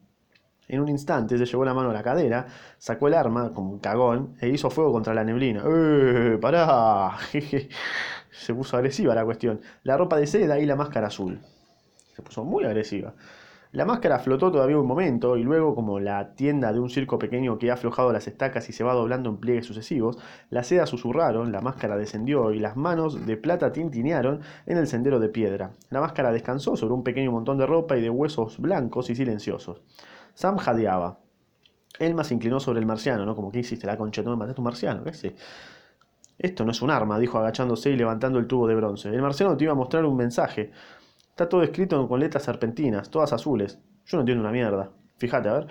En 0.68 0.80
un 0.80 0.90
instante 0.90 1.38
se 1.38 1.46
llevó 1.46 1.66
la 1.66 1.74
mano 1.74 1.90
a 1.90 1.94
la 1.94 2.02
cadera, 2.02 2.48
sacó 2.78 3.08
el 3.08 3.14
arma, 3.14 3.52
como 3.54 3.72
un 3.72 3.80
cagón, 3.80 4.36
e 4.40 4.48
hizo 4.50 4.70
fuego 4.70 4.92
contra 4.92 5.14
la 5.14 5.24
neblina. 5.24 5.64
¡Eh! 5.66 6.38
¡Pará! 6.42 7.18
se 8.32 8.54
puso 8.54 8.78
agresiva 8.78 9.14
la 9.14 9.26
cuestión. 9.26 9.62
La 9.84 9.98
ropa 9.98 10.18
de 10.18 10.28
seda 10.28 10.60
y 10.60 10.66
la 10.66 10.76
máscara 10.76 11.08
azul. 11.08 11.42
Se 12.16 12.22
puso 12.22 12.44
muy 12.44 12.64
agresiva. 12.64 13.14
La 13.74 13.86
máscara 13.86 14.20
flotó 14.20 14.52
todavía 14.52 14.78
un 14.78 14.86
momento 14.86 15.38
y 15.38 15.44
luego, 15.44 15.76
como 15.76 16.02
la 16.02 16.36
tienda 16.36 16.74
de 16.74 16.82
un 16.82 16.90
circo 16.90 17.18
pequeño 17.18 17.58
que 17.58 17.72
ha 17.72 17.76
aflojado 17.76 18.12
las 18.12 18.28
estacas 18.28 18.68
y 18.68 18.74
se 18.74 18.84
va 18.84 18.94
doblando 18.94 19.30
en 19.30 19.38
pliegues 19.38 19.66
sucesivos, 19.66 20.18
la 20.50 20.64
seda 20.64 20.86
susurraron, 20.86 21.54
la 21.54 21.62
máscara 21.62 21.96
descendió 21.96 22.52
y 22.52 22.60
las 22.60 22.76
manos 22.76 23.26
de 23.26 23.38
plata 23.38 23.72
tintinearon 23.72 24.42
en 24.66 24.78
el 24.78 24.88
sendero 24.88 25.22
de 25.22 25.30
piedra. 25.30 25.72
La 25.90 26.02
máscara 26.02 26.34
descansó 26.34 26.76
sobre 26.76 26.94
un 26.94 27.04
pequeño 27.04 27.32
montón 27.32 27.58
de 27.58 27.66
ropa 27.66 27.98
y 27.98 28.02
de 28.02 28.10
huesos 28.10 28.60
blancos 28.60 29.10
y 29.10 29.16
silenciosos. 29.16 29.82
Sam 30.34 30.58
jadeaba. 30.58 31.20
Elma 31.98 32.26
se 32.26 32.34
inclinó 32.34 32.60
sobre 32.60 32.82
el 32.82 32.86
marciano, 32.86 33.26
¿no? 33.26 33.38
Como 33.38 33.54
que 33.54 33.60
hiciste 33.60 33.88
la 33.88 33.96
concha, 33.96 34.22
no 34.22 34.36
me 34.36 34.46
un 34.46 34.64
marciano, 34.64 35.02
¿qué 35.06 35.14
sé? 35.14 35.36
Esto 36.38 36.66
no 36.66 36.72
es 36.72 36.82
un 36.82 36.90
arma, 36.90 37.20
dijo 37.20 37.38
agachándose 37.38 37.92
y 37.92 37.96
levantando 37.96 38.38
el 38.38 38.48
tubo 38.48 38.68
de 38.68 38.76
bronce. 38.76 39.10
El 39.10 39.22
marciano 39.22 39.56
te 39.56 39.64
iba 39.64 39.72
a 39.74 39.76
mostrar 39.76 40.04
un 40.04 40.18
mensaje. 40.18 40.72
Está 41.32 41.48
todo 41.50 41.64
escrito 41.64 42.08
con 42.08 42.20
letras 42.20 42.44
serpentinas, 42.44 43.10
todas 43.10 43.34
azules. 43.34 43.80
Yo 44.06 44.18
no 44.18 44.22
entiendo 44.22 44.44
una 44.44 44.52
mierda. 44.52 44.92
Fíjate, 45.18 45.50
a 45.50 45.54
ver. 45.54 45.68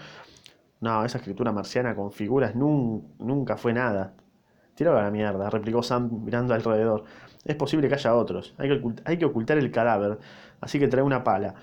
No, 0.80 1.04
esa 1.04 1.18
escritura 1.18 1.52
marciana 1.52 1.94
con 1.94 2.10
figuras 2.10 2.54
nunca 2.56 3.56
fue 3.56 3.74
nada. 3.74 4.14
Tíralo 4.74 4.98
a 4.98 5.02
la 5.02 5.10
mierda, 5.10 5.50
replicó 5.50 5.82
Sam 5.82 6.24
mirando 6.24 6.54
alrededor. 6.54 7.04
Es 7.44 7.56
posible 7.56 7.88
que 7.88 7.94
haya 7.94 8.14
otros. 8.14 8.54
Hay 8.56 8.68
que, 8.68 8.74
ocultar, 8.76 9.04
hay 9.06 9.18
que 9.18 9.26
ocultar 9.26 9.58
el 9.58 9.70
cadáver. 9.70 10.18
Así 10.62 10.78
que 10.78 10.88
trae 10.88 11.02
una 11.02 11.22
pala. 11.22 11.54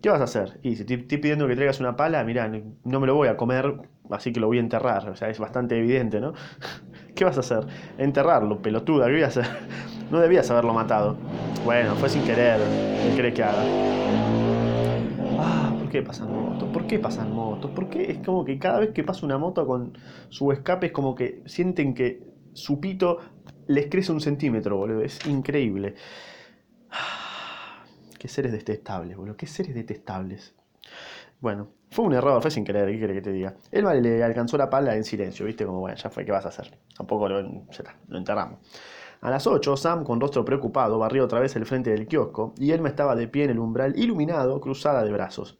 ¿Qué 0.00 0.08
vas 0.08 0.20
a 0.20 0.24
hacer? 0.24 0.60
Y 0.62 0.76
si 0.76 0.84
te 0.84 0.94
estoy 0.94 1.18
pidiendo 1.18 1.48
que 1.48 1.56
traigas 1.56 1.80
una 1.80 1.96
pala, 1.96 2.22
mira, 2.24 2.48
no 2.84 3.00
me 3.00 3.06
lo 3.06 3.16
voy 3.16 3.28
a 3.28 3.36
comer, 3.36 3.74
así 4.10 4.32
que 4.32 4.40
lo 4.40 4.46
voy 4.46 4.58
a 4.58 4.60
enterrar. 4.60 5.08
O 5.08 5.16
sea, 5.16 5.28
es 5.28 5.40
bastante 5.40 5.76
evidente, 5.76 6.20
¿no? 6.20 6.32
¿Qué 7.16 7.24
vas 7.24 7.36
a 7.36 7.40
hacer? 7.40 7.66
Enterrarlo, 7.98 8.62
pelotuda, 8.62 9.06
¿qué 9.06 9.12
voy 9.12 9.22
a 9.22 9.26
hacer? 9.28 9.46
No 10.12 10.20
debías 10.20 10.50
haberlo 10.50 10.74
matado. 10.74 11.16
Bueno, 11.64 11.94
fue 11.96 12.10
sin 12.10 12.22
querer. 12.22 12.60
¿Qué 12.60 13.16
crees 13.16 13.34
que 13.34 13.42
haga? 13.42 13.62
Ah, 15.38 15.74
¿por 15.78 15.88
qué 15.88 16.02
pasan 16.02 16.30
motos? 16.30 16.68
¿Por 16.68 16.86
qué 16.86 16.98
pasan 16.98 17.32
motos? 17.34 17.70
¿Por 17.70 17.88
qué 17.88 18.10
es 18.10 18.18
como 18.18 18.44
que 18.44 18.58
cada 18.58 18.80
vez 18.80 18.90
que 18.90 19.04
pasa 19.04 19.24
una 19.24 19.38
moto 19.38 19.66
con 19.66 19.96
su 20.28 20.52
escape 20.52 20.88
es 20.88 20.92
como 20.92 21.14
que 21.14 21.42
sienten 21.46 21.94
que 21.94 22.22
su 22.52 22.78
pito 22.78 23.20
les 23.68 23.86
crece 23.86 24.12
un 24.12 24.20
centímetro, 24.20 24.76
boludo? 24.76 25.00
Es 25.00 25.26
increíble. 25.26 25.94
Qué 28.18 28.28
seres 28.28 28.52
detestables, 28.52 29.16
boludo. 29.16 29.34
Qué 29.34 29.46
seres 29.46 29.74
detestables. 29.74 30.54
Bueno, 31.40 31.68
fue 31.90 32.04
un 32.04 32.12
error, 32.12 32.42
fue 32.42 32.50
sin 32.50 32.66
querer, 32.66 32.86
¿qué 32.90 32.98
quiere 32.98 33.14
que 33.14 33.22
te 33.22 33.32
diga? 33.32 33.54
Él 33.70 33.86
le 34.02 34.22
alcanzó 34.22 34.58
la 34.58 34.68
pala 34.68 34.94
en 34.94 35.04
silencio, 35.04 35.46
¿viste? 35.46 35.64
Como, 35.64 35.80
bueno, 35.80 35.96
ya 35.96 36.10
fue, 36.10 36.26
¿qué 36.26 36.32
vas 36.32 36.44
a 36.44 36.50
hacer? 36.50 36.78
Tampoco 36.94 37.30
lo, 37.30 37.40
lo 37.40 38.18
enterramos. 38.18 38.58
A 39.22 39.30
las 39.30 39.46
8, 39.46 39.76
Sam, 39.76 40.04
con 40.04 40.20
rostro 40.20 40.44
preocupado, 40.44 40.98
barrió 40.98 41.24
otra 41.24 41.40
vez 41.40 41.56
el 41.56 41.64
frente 41.64 41.90
del 41.90 42.06
kiosco 42.06 42.52
y 42.58 42.72
me 42.78 42.90
estaba 42.90 43.16
de 43.16 43.28
pie 43.28 43.44
en 43.44 43.50
el 43.50 43.58
umbral, 43.58 43.98
iluminado, 43.98 44.60
cruzada 44.60 45.02
de 45.02 45.12
brazos. 45.12 45.58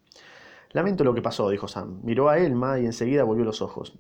Lamento 0.72 1.04
lo 1.04 1.14
que 1.14 1.22
pasó, 1.22 1.48
dijo 1.48 1.68
Sam. 1.68 2.00
Miró 2.02 2.28
a 2.28 2.38
Elma 2.38 2.78
y 2.78 2.86
enseguida 2.86 3.24
volvió 3.24 3.44
los 3.44 3.62
ojos. 3.62 3.98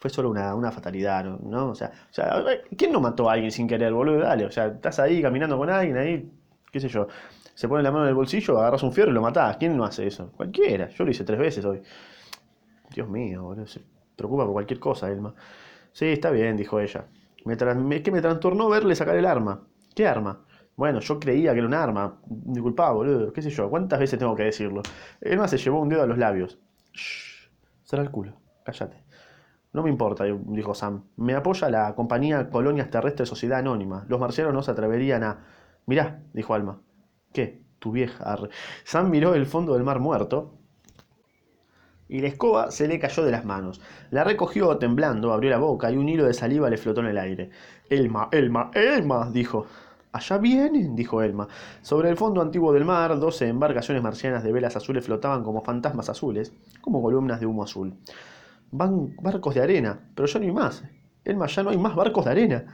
Fue 0.00 0.10
solo 0.10 0.30
una, 0.30 0.54
una 0.54 0.70
fatalidad, 0.72 1.24
¿no? 1.24 1.70
O 1.70 1.74
sea, 1.74 1.92
o 2.10 2.14
sea, 2.14 2.44
¿quién 2.76 2.92
no 2.92 3.00
mató 3.00 3.28
a 3.28 3.34
alguien 3.34 3.50
sin 3.50 3.66
querer, 3.66 3.92
boludo? 3.92 4.20
Dale, 4.20 4.46
o 4.46 4.50
sea, 4.50 4.66
estás 4.66 4.98
ahí 4.98 5.20
caminando 5.20 5.58
con 5.58 5.68
alguien, 5.68 5.96
ahí, 5.96 6.30
qué 6.70 6.80
sé 6.80 6.88
yo 6.88 7.06
se 7.54 7.68
pone 7.68 7.82
la 7.82 7.92
mano 7.92 8.04
en 8.04 8.08
el 8.10 8.14
bolsillo, 8.14 8.58
agarras 8.58 8.82
un 8.82 8.92
fierro 8.92 9.10
y 9.10 9.14
lo 9.14 9.22
matás. 9.22 9.56
¿Quién 9.56 9.76
no 9.76 9.84
hace 9.84 10.06
eso? 10.06 10.30
Cualquiera. 10.32 10.88
Yo 10.88 11.04
lo 11.04 11.10
hice 11.10 11.24
tres 11.24 11.38
veces 11.38 11.64
hoy. 11.64 11.80
Dios 12.92 13.08
mío, 13.08 13.44
boludo. 13.44 13.66
Se 13.66 13.80
preocupa 14.16 14.44
por 14.44 14.52
cualquier 14.54 14.80
cosa, 14.80 15.10
Elma. 15.10 15.34
Sí, 15.92 16.06
está 16.06 16.30
bien, 16.30 16.56
dijo 16.56 16.80
ella. 16.80 17.06
Me 17.44 17.54
es 17.96 18.02
que 18.02 18.10
me 18.10 18.22
trastornó 18.22 18.68
verle 18.68 18.94
sacar 18.94 19.16
el 19.16 19.26
arma. 19.26 19.66
¿Qué 19.94 20.06
arma? 20.06 20.44
Bueno, 20.76 21.00
yo 21.00 21.20
creía 21.20 21.52
que 21.52 21.58
era 21.58 21.68
un 21.68 21.74
arma. 21.74 22.20
Disculpa, 22.26 22.90
boludo. 22.90 23.32
¿Qué 23.32 23.42
sé 23.42 23.50
yo? 23.50 23.68
¿Cuántas 23.70 24.00
veces 24.00 24.18
tengo 24.18 24.34
que 24.34 24.44
decirlo? 24.44 24.82
Elma 25.20 25.46
se 25.46 25.58
llevó 25.58 25.80
un 25.80 25.88
dedo 25.88 26.02
a 26.02 26.06
los 26.06 26.18
labios. 26.18 26.58
Shh. 26.92 27.50
Será 27.84 28.02
el 28.02 28.10
culo. 28.10 28.40
Cállate. 28.64 29.04
No 29.72 29.82
me 29.82 29.90
importa, 29.90 30.24
dijo 30.24 30.74
Sam. 30.74 31.04
Me 31.16 31.34
apoya 31.34 31.68
la 31.68 31.94
compañía 31.94 32.48
Colonias 32.48 32.90
Terrestres 32.90 33.28
Sociedad 33.28 33.58
Anónima. 33.58 34.04
Los 34.08 34.20
marcianos 34.20 34.54
no 34.54 34.62
se 34.62 34.70
atreverían 34.70 35.22
a. 35.22 35.44
Mirá, 35.86 36.22
dijo 36.32 36.54
Alma. 36.54 36.80
¿Qué? 37.32 37.62
Tu 37.78 37.92
vieja. 37.92 38.38
Sam 38.84 39.10
miró 39.10 39.34
el 39.34 39.46
fondo 39.46 39.74
del 39.74 39.84
mar 39.84 40.00
muerto 40.00 40.58
y 42.08 42.20
la 42.20 42.28
escoba 42.28 42.70
se 42.70 42.86
le 42.88 42.98
cayó 42.98 43.24
de 43.24 43.30
las 43.30 43.44
manos. 43.44 43.80
La 44.10 44.24
recogió 44.24 44.76
temblando, 44.78 45.32
abrió 45.32 45.50
la 45.50 45.58
boca 45.58 45.90
y 45.90 45.96
un 45.96 46.08
hilo 46.08 46.26
de 46.26 46.34
saliva 46.34 46.68
le 46.70 46.76
flotó 46.76 47.00
en 47.00 47.06
el 47.06 47.18
aire. 47.18 47.50
Elma, 47.88 48.28
Elma, 48.32 48.70
Elma, 48.74 49.30
dijo. 49.30 49.66
Allá 50.12 50.38
vienen, 50.38 50.94
dijo 50.94 51.22
Elma. 51.22 51.48
Sobre 51.82 52.08
el 52.08 52.16
fondo 52.16 52.40
antiguo 52.40 52.72
del 52.72 52.84
mar, 52.84 53.18
doce 53.18 53.48
embarcaciones 53.48 54.02
marcianas 54.02 54.44
de 54.44 54.52
velas 54.52 54.76
azules 54.76 55.04
flotaban 55.04 55.42
como 55.42 55.62
fantasmas 55.62 56.08
azules, 56.08 56.52
como 56.80 57.02
columnas 57.02 57.40
de 57.40 57.46
humo 57.46 57.64
azul. 57.64 57.94
Van 58.70 59.16
barcos 59.20 59.54
de 59.54 59.62
arena, 59.62 59.98
pero 60.14 60.26
ya 60.26 60.38
no 60.38 60.46
hay 60.46 60.52
más. 60.52 60.84
Elma, 61.24 61.46
ya 61.46 61.62
no 61.62 61.70
hay 61.70 61.78
más 61.78 61.96
barcos 61.96 62.24
de 62.26 62.30
arena. 62.30 62.64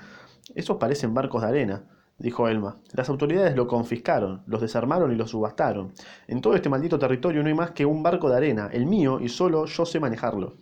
Esos 0.54 0.76
parecen 0.76 1.14
barcos 1.14 1.42
de 1.42 1.48
arena 1.48 1.82
dijo 2.20 2.48
Elma. 2.48 2.76
Las 2.92 3.08
autoridades 3.08 3.56
lo 3.56 3.66
confiscaron, 3.66 4.42
los 4.46 4.60
desarmaron 4.60 5.10
y 5.10 5.16
lo 5.16 5.26
subastaron. 5.26 5.92
En 6.28 6.40
todo 6.40 6.54
este 6.54 6.68
maldito 6.68 6.98
territorio 6.98 7.42
no 7.42 7.48
hay 7.48 7.54
más 7.54 7.72
que 7.72 7.86
un 7.86 8.02
barco 8.02 8.28
de 8.28 8.36
arena, 8.36 8.68
el 8.72 8.86
mío, 8.86 9.18
y 9.20 9.28
solo 9.28 9.64
yo 9.64 9.86
sé 9.86 9.98
manejarlo. 9.98 10.54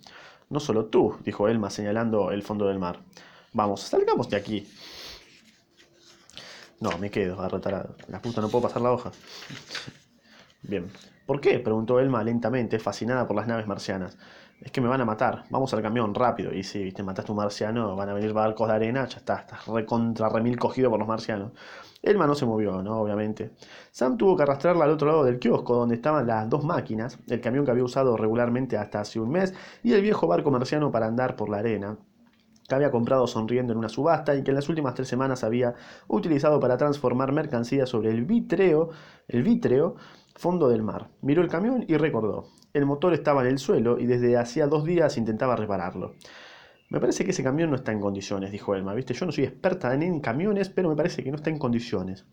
No 0.49 0.61
solo 0.61 0.87
tú, 0.87 1.17
dijo 1.25 1.49
Elma 1.49 1.69
señalando 1.69 2.31
el 2.31 2.43
fondo 2.43 2.67
del 2.69 2.79
mar. 2.79 3.01
Vamos, 3.53 3.83
salgamos 3.83 4.31
de 4.31 4.37
aquí. 4.37 4.67
No, 6.81 6.97
me 6.99 7.11
quedo, 7.11 7.47
retarado. 7.49 7.97
La 8.07 8.23
puta, 8.23 8.41
no 8.41 8.49
puedo 8.49 8.63
pasar 8.63 8.81
la 8.83 8.93
hoja. 8.93 9.11
Bien. 10.63 10.91
¿Por 11.27 11.41
qué? 11.41 11.59
preguntó 11.59 11.99
Elma 11.99 12.23
lentamente, 12.23 12.79
fascinada 12.79 13.27
por 13.27 13.37
las 13.37 13.49
naves 13.49 13.67
marcianas. 13.67 14.17
Es 14.61 14.73
que 14.73 14.81
me 14.81 14.89
van 14.89 15.01
a 15.01 15.05
matar. 15.05 15.45
Vamos 15.51 15.73
al 15.73 15.83
camión, 15.83 16.15
rápido. 16.15 16.53
Y 16.53 16.65
si 16.65 16.91
te 16.91 17.03
mataste 17.03 17.31
un 17.31 17.39
marciano, 17.39 17.95
van 17.95 18.09
a 18.09 18.15
venir 18.15 18.33
barcos 18.33 18.67
de 18.69 18.75
arena, 18.75 19.07
ya 19.07 19.19
está, 19.19 19.37
estás 19.37 19.67
recontra 19.67 20.29
remil 20.29 20.59
cogido 20.59 20.91
por 20.91 20.99
los 20.99 21.07
marcianos. 21.07 21.53
Elma 22.03 22.27
no 22.27 22.35
se 22.35 22.45
movió, 22.45 22.83
¿no? 22.83 23.01
Obviamente. 23.01 23.53
Sam 23.93 24.17
tuvo 24.17 24.37
que 24.37 24.43
arrastrarla 24.43 24.85
al 24.85 24.91
otro 24.91 25.07
lado 25.09 25.25
del 25.25 25.39
kiosco, 25.39 25.77
donde 25.77 25.95
estaban 25.95 26.27
las 26.27 26.49
dos 26.49 26.65
máquinas, 26.65 27.19
el 27.29 27.41
camión 27.41 27.65
que 27.65 27.71
había 27.71 27.85
usado 27.85 28.17
regularmente 28.17 28.77
hasta 28.77 29.01
hace 29.01 29.21
un 29.21 29.31
mes, 29.31 29.55
y 29.83 29.93
el 29.93 30.03
viejo 30.03 30.27
barco 30.27 30.51
marciano 30.51 30.91
para 30.91 31.07
andar 31.07 31.37
por 31.37 31.49
la 31.49 31.59
arena 31.59 31.97
que 32.69 32.75
había 32.75 32.91
comprado 32.91 33.27
sonriendo 33.27 33.73
en 33.73 33.79
una 33.79 33.89
subasta 33.89 34.37
y 34.37 34.45
que 34.45 34.51
en 34.51 34.57
las 34.57 34.69
últimas 34.69 34.93
tres 34.95 35.09
semanas 35.09 35.43
había 35.43 35.75
utilizado 36.07 36.61
para 36.61 36.77
transformar 36.77 37.33
mercancía 37.33 37.87
sobre 37.87 38.11
el 38.11 38.27
vitreo, 38.27 38.91
el 39.27 39.43
vítreo 39.43 39.97
fondo 40.39 40.69
del 40.69 40.83
mar. 40.83 41.11
Miró 41.21 41.43
el 41.43 41.49
camión 41.49 41.85
y 41.89 41.97
recordó. 41.97 42.47
El 42.73 42.87
motor 42.87 43.13
estaba 43.13 43.43
en 43.43 43.49
el 43.49 43.59
suelo 43.59 43.99
y 43.99 44.07
desde 44.07 44.37
hacía 44.37 44.69
dos 44.69 44.85
días 44.85 45.19
intentaba 45.19 45.57
repararlo. 45.57 46.15
Me 46.91 47.01
parece 47.01 47.25
que 47.25 47.33
ese 47.33 47.43
camión 47.43 47.71
no 47.71 47.77
está 47.77 47.91
en 47.91 48.01
condiciones, 48.01 48.53
dijo 48.53 48.75
Elma. 48.75 48.95
Viste, 48.95 49.15
yo 49.15 49.27
no 49.27 49.33
soy 49.33 49.45
experta 49.45 49.93
en 49.93 50.21
camiones, 50.21 50.69
pero 50.69 50.89
me 50.89 50.97
parece 50.97 51.25
que 51.25 51.31
no 51.31 51.37
está 51.37 51.51
en 51.51 51.59
condiciones. 51.59 52.25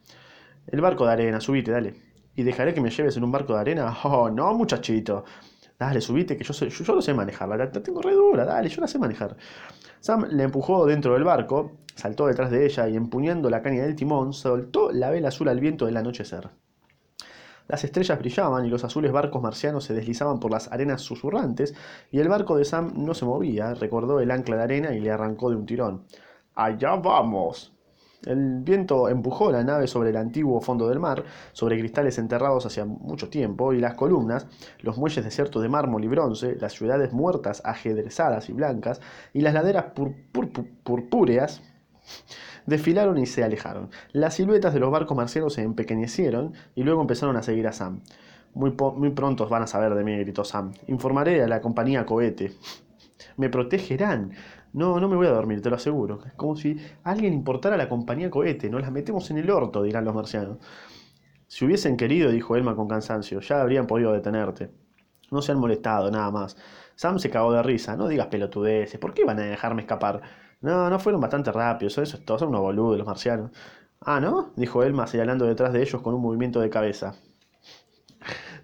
El 0.67 0.81
barco 0.81 1.05
de 1.05 1.13
arena, 1.13 1.41
subite, 1.41 1.71
dale. 1.71 1.95
¿Y 2.35 2.43
dejaré 2.43 2.73
que 2.73 2.81
me 2.81 2.91
lleves 2.91 3.17
en 3.17 3.23
un 3.23 3.31
barco 3.31 3.53
de 3.53 3.59
arena? 3.59 3.91
Oh, 4.03 4.29
no, 4.29 4.53
muchachito. 4.53 5.25
Dale, 5.79 5.99
subite, 5.99 6.37
que 6.37 6.43
yo, 6.43 6.95
lo 6.95 7.01
sé 7.01 7.13
manejar. 7.13 7.49
La, 7.49 7.57
la 7.57 7.71
tengo 7.71 8.01
re 8.01 8.13
dura, 8.13 8.45
dale, 8.45 8.69
yo 8.69 8.81
la 8.81 8.87
sé 8.87 8.99
manejar. 8.99 9.35
Sam 9.99 10.27
le 10.29 10.43
empujó 10.43 10.85
dentro 10.85 11.13
del 11.13 11.23
barco, 11.23 11.79
saltó 11.95 12.27
detrás 12.27 12.51
de 12.51 12.65
ella 12.65 12.87
y 12.87 12.95
empuñando 12.95 13.49
la 13.49 13.63
caña 13.63 13.81
del 13.81 13.95
timón, 13.95 14.31
soltó 14.31 14.91
la 14.91 15.09
vela 15.09 15.29
azul 15.29 15.49
al 15.49 15.59
viento 15.59 15.87
del 15.87 15.97
anochecer. 15.97 16.49
Las 17.67 17.83
estrellas 17.83 18.19
brillaban 18.19 18.65
y 18.65 18.69
los 18.69 18.83
azules 18.83 19.11
barcos 19.11 19.41
marcianos 19.41 19.83
se 19.83 19.93
deslizaban 19.93 20.39
por 20.39 20.51
las 20.51 20.71
arenas 20.71 21.01
susurrantes, 21.01 21.73
y 22.11 22.19
el 22.19 22.29
barco 22.29 22.57
de 22.57 22.65
Sam 22.65 22.93
no 22.95 23.13
se 23.13 23.25
movía, 23.25 23.73
recordó 23.73 24.19
el 24.19 24.29
ancla 24.31 24.57
de 24.57 24.63
arena 24.63 24.93
y 24.93 24.99
le 24.99 25.11
arrancó 25.11 25.49
de 25.49 25.55
un 25.55 25.65
tirón. 25.65 26.05
¡Allá 26.53 26.95
vamos! 26.95 27.71
El 28.25 28.61
viento 28.61 29.07
empujó 29.07 29.51
la 29.51 29.63
nave 29.63 29.87
sobre 29.87 30.09
el 30.09 30.17
antiguo 30.17 30.59
fondo 30.59 30.87
del 30.87 30.99
mar, 30.99 31.23
sobre 31.53 31.77
cristales 31.77 32.17
enterrados 32.17 32.65
hacía 32.65 32.85
mucho 32.85 33.29
tiempo, 33.29 33.73
y 33.73 33.79
las 33.79 33.93
columnas, 33.93 34.47
los 34.79 34.97
muelles 34.97 35.23
desiertos 35.23 35.61
de 35.61 35.69
mármol 35.69 36.03
y 36.03 36.07
bronce, 36.07 36.55
las 36.55 36.73
ciudades 36.73 37.13
muertas 37.13 37.61
ajedrezadas 37.65 38.49
y 38.49 38.53
blancas, 38.53 38.99
y 39.33 39.41
las 39.41 39.53
laderas 39.53 39.93
purpúreas, 40.83 41.61
desfilaron 42.65 43.17
y 43.17 43.25
se 43.25 43.43
alejaron. 43.43 43.89
Las 44.11 44.35
siluetas 44.35 44.73
de 44.73 44.79
los 44.79 44.91
barcos 44.91 45.15
marcianos 45.15 45.53
se 45.53 45.63
empequeñecieron 45.63 46.53
y 46.75 46.83
luego 46.83 47.01
empezaron 47.01 47.37
a 47.37 47.43
seguir 47.43 47.67
a 47.67 47.73
Sam. 47.73 48.01
Muy, 48.53 48.71
muy 48.95 49.09
pronto 49.11 49.47
van 49.47 49.63
a 49.63 49.67
saber 49.67 49.95
de 49.95 50.03
mí, 50.03 50.17
gritó 50.17 50.43
Sam. 50.43 50.71
Informaré 50.87 51.43
a 51.43 51.47
la 51.47 51.61
compañía 51.61 52.05
Cohete. 52.05 52.53
Me 53.37 53.49
protegerán. 53.49 54.31
No, 54.73 54.99
no 54.99 55.07
me 55.07 55.15
voy 55.15 55.27
a 55.27 55.31
dormir, 55.31 55.61
te 55.61 55.69
lo 55.69 55.77
aseguro. 55.77 56.19
Es 56.25 56.33
como 56.33 56.55
si 56.57 56.77
alguien 57.03 57.33
importara 57.33 57.75
a 57.75 57.77
la 57.77 57.87
compañía 57.87 58.29
cohete. 58.29 58.69
Nos 58.69 58.81
las 58.81 58.91
metemos 58.91 59.31
en 59.31 59.37
el 59.37 59.49
orto, 59.49 59.81
dirán 59.83 60.03
los 60.03 60.13
marcianos. 60.13 60.57
Si 61.47 61.63
hubiesen 61.63 61.95
querido, 61.95 62.29
dijo 62.29 62.57
Elma 62.57 62.75
con 62.75 62.89
cansancio, 62.89 63.39
ya 63.39 63.61
habrían 63.61 63.87
podido 63.87 64.11
detenerte. 64.11 64.71
No 65.31 65.41
se 65.41 65.53
han 65.53 65.59
molestado, 65.59 66.11
nada 66.11 66.29
más. 66.29 66.57
Sam 66.95 67.19
se 67.19 67.29
cagó 67.29 67.53
de 67.53 67.63
risa. 67.63 67.95
No 67.95 68.07
digas 68.09 68.27
pelotudeces. 68.27 68.99
¿Por 68.99 69.13
qué 69.13 69.23
van 69.23 69.39
a 69.39 69.43
dejarme 69.43 69.81
escapar? 69.81 70.21
No, 70.61 70.89
no 70.89 70.99
fueron 70.99 71.21
bastante 71.21 71.51
rápidos. 71.51 71.97
Eso 71.97 72.17
es 72.17 72.25
todo. 72.25 72.39
Son 72.39 72.49
unos 72.49 72.61
boludos 72.61 72.97
los 72.97 73.07
marcianos. 73.07 73.51
Ah, 74.01 74.19
¿no? 74.19 74.51
dijo 74.55 74.83
Elma 74.83 75.07
señalando 75.07 75.45
detrás 75.45 75.73
de 75.73 75.81
ellos 75.81 76.01
con 76.01 76.13
un 76.13 76.21
movimiento 76.21 76.59
de 76.59 76.69
cabeza. 76.69 77.15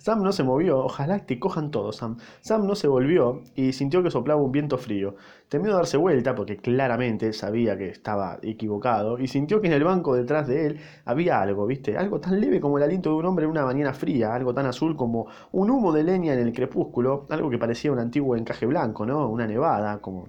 Sam 0.01 0.23
no 0.23 0.31
se 0.31 0.43
movió, 0.43 0.79
ojalá 0.79 1.19
te 1.27 1.39
cojan 1.39 1.69
todos, 1.69 1.97
Sam. 1.97 2.17
Sam 2.41 2.65
no 2.65 2.73
se 2.73 2.87
volvió 2.87 3.43
y 3.55 3.73
sintió 3.73 4.01
que 4.01 4.09
soplaba 4.09 4.41
un 4.41 4.51
viento 4.51 4.79
frío. 4.79 5.15
Temió 5.47 5.75
darse 5.75 5.95
vuelta 5.95 6.33
porque 6.33 6.57
claramente 6.57 7.33
sabía 7.33 7.77
que 7.77 7.89
estaba 7.89 8.39
equivocado 8.41 9.19
y 9.19 9.27
sintió 9.27 9.61
que 9.61 9.67
en 9.67 9.73
el 9.73 9.83
banco 9.83 10.15
detrás 10.15 10.47
de 10.47 10.65
él 10.65 10.79
había 11.05 11.39
algo, 11.39 11.67
¿viste? 11.67 11.97
Algo 11.97 12.19
tan 12.19 12.41
leve 12.41 12.59
como 12.59 12.77
el 12.79 12.83
aliento 12.83 13.11
de 13.11 13.15
un 13.17 13.25
hombre 13.27 13.45
en 13.45 13.51
una 13.51 13.63
mañana 13.63 13.93
fría, 13.93 14.33
algo 14.33 14.55
tan 14.55 14.65
azul 14.65 14.95
como 14.95 15.27
un 15.51 15.69
humo 15.69 15.91
de 15.91 16.03
leña 16.03 16.33
en 16.33 16.39
el 16.39 16.51
crepúsculo, 16.53 17.27
algo 17.29 17.51
que 17.51 17.59
parecía 17.59 17.91
un 17.91 17.99
antiguo 17.99 18.35
encaje 18.35 18.65
blanco, 18.65 19.05
¿no? 19.05 19.29
Una 19.29 19.45
nevada, 19.45 19.99
como 20.01 20.27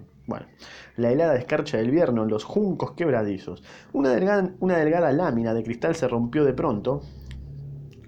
la 0.96 1.10
helada 1.10 1.36
escarcha 1.36 1.78
del 1.78 1.90
vierno 1.90 2.22
en 2.22 2.28
los 2.28 2.44
juncos 2.44 2.92
quebradizos. 2.92 3.62
Una 3.92 4.10
delgada, 4.10 4.50
una 4.60 4.76
delgada 4.78 5.12
lámina 5.12 5.54
de 5.54 5.62
cristal 5.62 5.94
se 5.94 6.08
rompió 6.08 6.44
de 6.44 6.52
pronto 6.52 7.02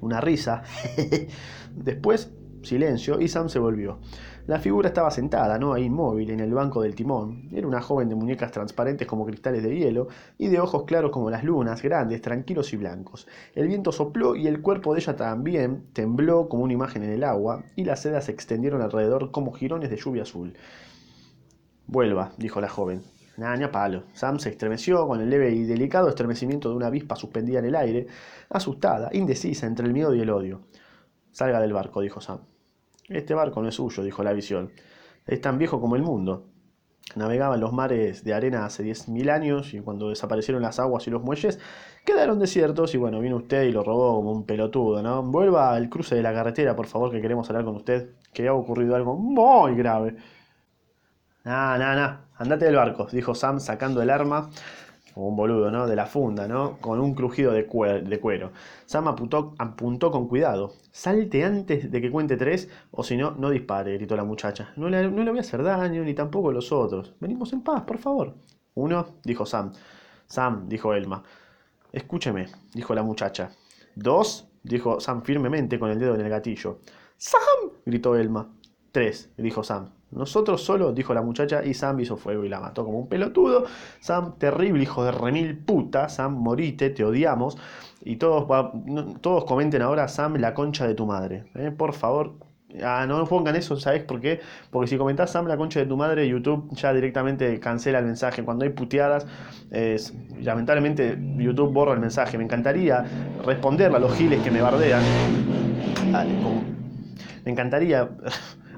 una 0.00 0.20
risa. 0.20 0.62
Después, 1.74 2.30
silencio, 2.62 3.20
y 3.20 3.28
Sam 3.28 3.48
se 3.48 3.58
volvió. 3.58 3.98
La 4.46 4.58
figura 4.58 4.88
estaba 4.88 5.10
sentada, 5.10 5.58
no 5.58 5.76
inmóvil, 5.78 6.30
en 6.30 6.40
el 6.40 6.52
banco 6.52 6.82
del 6.82 6.94
timón. 6.94 7.48
Era 7.50 7.66
una 7.66 7.80
joven 7.80 8.10
de 8.10 8.14
muñecas 8.14 8.52
transparentes 8.52 9.08
como 9.08 9.24
cristales 9.24 9.62
de 9.62 9.74
hielo 9.74 10.08
y 10.36 10.48
de 10.48 10.60
ojos 10.60 10.84
claros 10.84 11.10
como 11.12 11.30
las 11.30 11.44
lunas, 11.44 11.80
grandes, 11.80 12.20
tranquilos 12.20 12.74
y 12.74 12.76
blancos. 12.76 13.26
El 13.54 13.68
viento 13.68 13.90
sopló 13.90 14.36
y 14.36 14.46
el 14.46 14.60
cuerpo 14.60 14.92
de 14.92 15.00
ella 15.00 15.16
también 15.16 15.86
tembló 15.94 16.50
como 16.50 16.64
una 16.64 16.74
imagen 16.74 17.02
en 17.04 17.12
el 17.12 17.24
agua, 17.24 17.64
y 17.74 17.84
las 17.84 18.02
sedas 18.02 18.26
se 18.26 18.32
extendieron 18.32 18.82
alrededor 18.82 19.30
como 19.30 19.52
jirones 19.52 19.88
de 19.88 19.96
lluvia 19.96 20.24
azul. 20.24 20.52
Vuelva, 21.86 22.32
dijo 22.38 22.60
la 22.60 22.68
joven. 22.68 23.02
Naña 23.36 23.70
palo. 23.70 24.04
Sam 24.12 24.38
se 24.38 24.50
estremeció 24.50 25.06
con 25.08 25.20
el 25.20 25.28
leve 25.28 25.50
y 25.50 25.64
delicado 25.64 26.08
estremecimiento 26.08 26.70
de 26.70 26.76
una 26.76 26.86
avispa 26.86 27.16
suspendida 27.16 27.58
en 27.58 27.64
el 27.64 27.74
aire, 27.74 28.06
asustada, 28.48 29.10
indecisa 29.12 29.66
entre 29.66 29.86
el 29.86 29.92
miedo 29.92 30.14
y 30.14 30.20
el 30.20 30.30
odio. 30.30 30.62
Salga 31.32 31.60
del 31.60 31.72
barco, 31.72 32.00
dijo 32.00 32.20
Sam. 32.20 32.40
Este 33.08 33.34
barco 33.34 33.60
no 33.60 33.68
es 33.68 33.74
suyo, 33.74 34.02
dijo 34.02 34.22
la 34.22 34.32
visión. 34.32 34.70
Es 35.26 35.40
tan 35.40 35.58
viejo 35.58 35.80
como 35.80 35.96
el 35.96 36.02
mundo. 36.02 36.46
Navegaba 37.16 37.56
en 37.56 37.60
los 37.60 37.72
mares 37.72 38.24
de 38.24 38.34
arena 38.34 38.64
hace 38.64 38.82
diez 38.82 39.08
mil 39.08 39.28
años 39.30 39.74
y 39.74 39.80
cuando 39.80 40.08
desaparecieron 40.08 40.62
las 40.62 40.80
aguas 40.80 41.06
y 41.06 41.10
los 41.10 41.22
muelles 41.22 41.60
quedaron 42.04 42.38
desiertos 42.38 42.94
y 42.94 42.98
bueno, 42.98 43.20
vino 43.20 43.36
usted 43.36 43.64
y 43.64 43.72
lo 43.72 43.84
robó 43.84 44.16
como 44.16 44.32
un 44.32 44.46
pelotudo, 44.46 45.02
¿no? 45.02 45.22
Vuelva 45.22 45.74
al 45.74 45.88
cruce 45.88 46.14
de 46.14 46.22
la 46.22 46.32
carretera, 46.32 46.74
por 46.74 46.86
favor, 46.86 47.10
que 47.10 47.20
queremos 47.20 47.48
hablar 47.50 47.64
con 47.64 47.76
usted, 47.76 48.10
que 48.32 48.48
ha 48.48 48.54
ocurrido 48.54 48.96
algo 48.96 49.16
muy 49.16 49.74
grave. 49.76 50.16
Nah, 51.44 51.76
nah, 51.76 51.94
nah, 51.94 52.20
andate 52.38 52.64
del 52.64 52.76
barco, 52.76 53.06
dijo 53.12 53.34
Sam 53.34 53.60
sacando 53.60 54.00
el 54.00 54.08
arma, 54.08 54.50
como 55.12 55.28
un 55.28 55.36
boludo, 55.36 55.70
¿no? 55.70 55.86
De 55.86 55.94
la 55.94 56.06
funda, 56.06 56.48
¿no? 56.48 56.78
Con 56.80 57.00
un 57.00 57.14
crujido 57.14 57.52
de, 57.52 57.66
cuero. 57.66 58.52
Sam 58.86 59.08
apuntó, 59.08 59.54
apuntó, 59.58 60.10
con 60.10 60.26
cuidado. 60.26 60.72
Salte 60.90 61.44
antes 61.44 61.90
de 61.90 62.00
que 62.00 62.10
cuente 62.10 62.38
tres, 62.38 62.70
o 62.90 63.04
si 63.04 63.16
no, 63.18 63.32
no 63.32 63.50
dispare, 63.50 63.92
gritó 63.94 64.16
la 64.16 64.24
muchacha. 64.24 64.72
No 64.76 64.88
le, 64.88 65.10
no 65.10 65.22
le 65.22 65.30
voy 65.30 65.38
a 65.38 65.42
hacer 65.42 65.62
daño, 65.62 66.02
ni 66.02 66.14
tampoco 66.14 66.50
los 66.50 66.72
otros. 66.72 67.14
Venimos 67.20 67.52
en 67.52 67.62
paz, 67.62 67.82
por 67.82 67.98
favor. 67.98 68.34
Uno, 68.74 69.06
dijo 69.22 69.44
Sam. 69.44 69.72
Sam, 70.26 70.66
dijo 70.66 70.94
Elma. 70.94 71.22
Escúcheme, 71.92 72.46
dijo 72.72 72.94
la 72.94 73.02
muchacha. 73.02 73.50
Dos, 73.94 74.48
dijo 74.62 74.98
Sam 74.98 75.22
firmemente 75.22 75.78
con 75.78 75.90
el 75.90 75.98
dedo 75.98 76.14
en 76.14 76.22
el 76.22 76.30
gatillo. 76.30 76.80
¡Sam! 77.18 77.70
gritó 77.84 78.16
Elma. 78.16 78.50
Tres, 78.90 79.30
dijo 79.36 79.62
Sam. 79.62 79.90
Nosotros 80.14 80.62
solo, 80.62 80.92
dijo 80.92 81.12
la 81.14 81.22
muchacha, 81.22 81.64
y 81.64 81.74
Sam 81.74 82.00
hizo 82.00 82.16
fuego 82.16 82.44
y 82.44 82.48
la 82.48 82.60
mató 82.60 82.84
como 82.84 83.00
un 83.00 83.08
pelotudo. 83.08 83.64
Sam, 84.00 84.34
terrible 84.38 84.82
hijo 84.82 85.04
de 85.04 85.12
remil 85.12 85.58
puta. 85.58 86.08
Sam, 86.08 86.34
morite, 86.34 86.90
te 86.90 87.04
odiamos. 87.04 87.58
Y 88.04 88.16
todos, 88.16 88.46
todos 89.20 89.44
comenten 89.44 89.82
ahora, 89.82 90.08
Sam, 90.08 90.36
la 90.36 90.54
concha 90.54 90.86
de 90.86 90.94
tu 90.94 91.06
madre. 91.06 91.44
¿eh? 91.54 91.70
Por 91.70 91.94
favor, 91.94 92.34
Ah, 92.82 93.06
no 93.06 93.24
pongan 93.26 93.54
eso, 93.54 93.76
¿sabes 93.76 94.02
por 94.02 94.20
qué? 94.20 94.40
Porque 94.70 94.88
si 94.88 94.96
comentás 94.96 95.30
Sam 95.30 95.46
la 95.46 95.56
concha 95.56 95.78
de 95.78 95.86
tu 95.86 95.96
madre, 95.96 96.26
YouTube 96.26 96.68
ya 96.74 96.92
directamente 96.92 97.60
cancela 97.60 98.00
el 98.00 98.06
mensaje. 98.06 98.42
Cuando 98.42 98.64
hay 98.64 98.70
puteadas, 98.70 99.26
lamentablemente 100.40 101.16
YouTube 101.36 101.72
borra 101.72 101.92
el 101.92 102.00
mensaje. 102.00 102.36
Me 102.36 102.44
encantaría 102.44 103.04
responderle 103.44 103.98
a 103.98 104.00
los 104.00 104.14
giles 104.14 104.42
que 104.42 104.50
me 104.50 104.60
bardean. 104.60 105.02
me 107.44 107.50
encantaría 107.52 108.08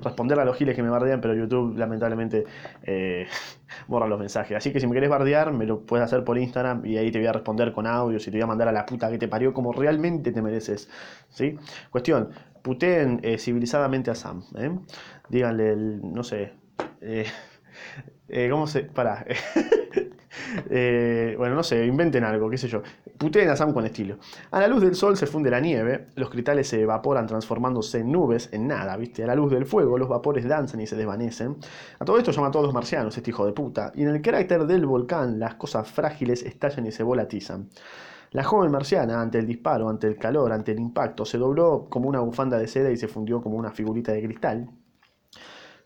responder 0.07 0.39
a 0.41 0.45
los 0.45 0.57
giles 0.57 0.75
que 0.75 0.83
me 0.83 0.89
bardean, 0.89 1.21
pero 1.21 1.35
YouTube 1.35 1.77
lamentablemente 1.77 2.45
eh, 2.83 3.27
borra 3.89 4.07
los 4.07 4.19
mensajes. 4.19 4.57
Así 4.57 4.73
que 4.73 4.81
si 4.81 4.87
me 4.87 4.95
querés 4.95 5.11
bardear, 5.11 5.53
me 5.53 5.67
lo 5.67 5.81
puedes 5.81 6.05
hacer 6.05 6.25
por 6.25 6.39
Instagram 6.39 6.85
y 6.87 6.97
ahí 6.97 7.11
te 7.11 7.19
voy 7.19 7.27
a 7.27 7.33
responder 7.33 7.73
con 7.73 7.87
audios 7.87 8.27
y 8.27 8.31
te 8.31 8.39
voy 8.39 8.43
a 8.43 8.47
mandar 8.47 8.69
a 8.69 8.73
la 8.73 8.87
puta 8.87 9.11
que 9.11 9.19
te 9.19 9.29
parió 9.29 9.53
como 9.53 9.73
realmente 9.73 10.33
te 10.33 10.43
mereces. 10.43 10.89
¿sí? 11.29 11.57
Cuestión, 11.91 12.31
puteen 12.63 13.21
eh, 13.23 13.39
civilizadamente 13.39 14.11
a 14.11 14.15
Sam. 14.15 14.43
¿eh? 14.57 14.71
Díganle, 15.29 15.77
no 15.77 16.23
sé. 16.23 16.53
¿Cómo 18.51 18.67
se.? 18.67 18.83
Pará. 18.83 19.25
Bueno, 20.69 21.55
no 21.55 21.63
sé, 21.63 21.85
inventen 21.87 22.25
algo, 22.25 22.49
qué 22.49 22.57
sé 22.57 22.69
yo. 22.69 22.83
Puteen 23.19 23.49
a 23.49 23.57
Sam 23.57 23.73
con 23.73 23.87
estilo. 23.87 24.19
A 24.51 24.61
la 24.61 24.69
luz 24.69 24.83
del 24.83 24.95
sol 24.95 25.17
se 25.17 25.27
funde 25.27 25.51
la 25.51 25.61
nieve, 25.61 26.09
los 26.17 26.29
cristales 26.29 26.69
se 26.69 26.83
evaporan 26.83 27.27
transformándose 27.27 28.01
en 28.01 28.13
nubes, 28.13 28.51
en 28.53 28.67
nada, 28.67 28.97
¿viste? 28.97 29.25
A 29.25 29.27
la 29.27 29.35
luz 29.35 29.51
del 29.51 29.65
fuego 29.65 29.97
los 29.97 30.09
vapores 30.09 30.47
danzan 30.47 30.81
y 30.81 30.87
se 30.87 30.97
desvanecen. 30.97 31.57
A 31.99 32.05
todo 32.05 32.19
esto 32.19 32.31
llama 32.31 32.49
a 32.49 32.51
todos 32.51 32.75
marcianos, 32.75 33.17
este 33.17 33.31
hijo 33.31 33.47
de 33.47 33.53
puta. 33.53 33.91
Y 33.95 34.03
en 34.03 34.09
el 34.09 34.21
carácter 34.21 34.67
del 34.67 34.85
volcán 34.85 35.39
las 35.39 35.55
cosas 35.55 35.91
frágiles 35.91 36.43
estallan 36.43 36.87
y 36.87 36.93
se 36.93 37.03
volatizan. 37.03 37.71
La 38.33 38.45
joven 38.45 38.71
marciana, 38.71 39.23
ante 39.23 39.39
el 39.39 39.47
disparo, 39.47 39.89
ante 39.89 40.09
el 40.09 40.19
calor, 40.19 40.53
ante 40.53 40.73
el 40.73 40.81
impacto, 40.81 41.25
se 41.25 41.39
dobló 41.39 41.87
como 41.89 42.09
una 42.09 42.21
bufanda 42.21 42.59
de 42.59 42.69
seda 42.69 42.91
y 42.91 42.97
se 42.99 43.09
fundió 43.09 43.41
como 43.41 43.57
una 43.57 43.71
figurita 43.71 44.13
de 44.13 44.23
cristal. 44.23 44.69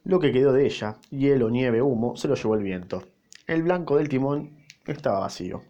Lo 0.03 0.19
que 0.19 0.33
quedó 0.33 0.53
de 0.53 0.67
ella, 0.67 0.97
hielo, 1.11 1.51
nieve, 1.51 1.81
humo, 1.81 2.17
se 2.17 2.27
lo 2.27 2.35
llevó 2.35 2.57
el 2.57 2.65
viento. 2.65 3.05
El 3.47 3.63
blanco 3.63 3.99
del 3.99 4.09
timón 4.09 4.65
estaba 4.87 5.21
vacío. 5.21 5.63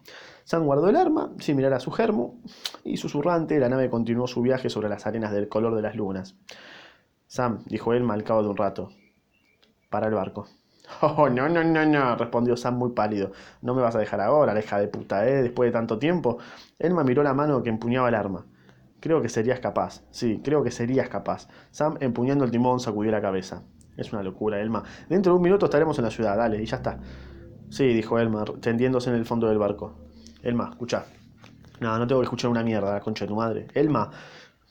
Sam 0.51 0.65
guardó 0.65 0.89
el 0.89 0.97
arma 0.97 1.31
sin 1.39 1.55
mirar 1.55 1.71
a 1.71 1.79
su 1.79 1.91
germo 1.91 2.41
y 2.83 2.97
susurrante 2.97 3.57
la 3.57 3.69
nave 3.69 3.89
continuó 3.89 4.27
su 4.27 4.41
viaje 4.41 4.69
sobre 4.69 4.89
las 4.89 5.07
arenas 5.07 5.31
del 5.31 5.47
color 5.47 5.75
de 5.75 5.81
las 5.81 5.95
lunas. 5.95 6.35
Sam, 7.25 7.63
dijo 7.67 7.93
Elma 7.93 8.15
al 8.15 8.25
cabo 8.25 8.43
de 8.43 8.49
un 8.49 8.57
rato, 8.57 8.89
para 9.89 10.07
el 10.07 10.13
barco. 10.13 10.47
Oh, 11.01 11.29
no, 11.29 11.47
no, 11.47 11.63
no, 11.63 11.85
no, 11.85 12.17
respondió 12.17 12.57
Sam 12.57 12.75
muy 12.77 12.91
pálido. 12.91 13.31
No 13.61 13.73
me 13.73 13.81
vas 13.81 13.95
a 13.95 13.99
dejar 13.99 14.19
ahora, 14.19 14.59
hija 14.59 14.77
de 14.77 14.89
puta, 14.89 15.25
¿eh? 15.25 15.41
Después 15.41 15.69
de 15.69 15.71
tanto 15.71 15.97
tiempo. 15.97 16.39
Elma 16.79 17.05
miró 17.05 17.23
la 17.23 17.33
mano 17.33 17.63
que 17.63 17.69
empuñaba 17.69 18.09
el 18.09 18.15
arma. 18.15 18.45
Creo 18.99 19.21
que 19.21 19.29
serías 19.29 19.61
capaz. 19.61 20.03
Sí, 20.11 20.41
creo 20.43 20.65
que 20.65 20.71
serías 20.71 21.07
capaz. 21.07 21.47
Sam, 21.71 21.95
empuñando 22.01 22.43
el 22.43 22.51
timón, 22.51 22.81
sacudió 22.81 23.09
la 23.09 23.21
cabeza. 23.21 23.63
Es 23.95 24.11
una 24.11 24.21
locura, 24.21 24.59
Elma. 24.59 24.83
Dentro 25.07 25.31
de 25.31 25.37
un 25.37 25.43
minuto 25.43 25.67
estaremos 25.67 25.97
en 25.97 26.03
la 26.03 26.11
ciudad, 26.11 26.35
dale, 26.35 26.61
y 26.61 26.65
ya 26.65 26.75
está. 26.75 26.99
Sí, 27.69 27.87
dijo 27.93 28.19
Elma, 28.19 28.43
tendiéndose 28.59 29.11
en 29.11 29.15
el 29.15 29.23
fondo 29.23 29.47
del 29.47 29.57
barco. 29.57 30.10
Elma, 30.43 30.69
escucha. 30.71 31.05
No, 31.79 31.97
no 31.97 32.07
tengo 32.07 32.21
que 32.21 32.25
escuchar 32.25 32.51
una 32.51 32.63
mierda, 32.63 32.93
la 32.93 32.99
concha 32.99 33.25
de 33.25 33.29
tu 33.29 33.35
madre. 33.35 33.67
Elma. 33.73 34.09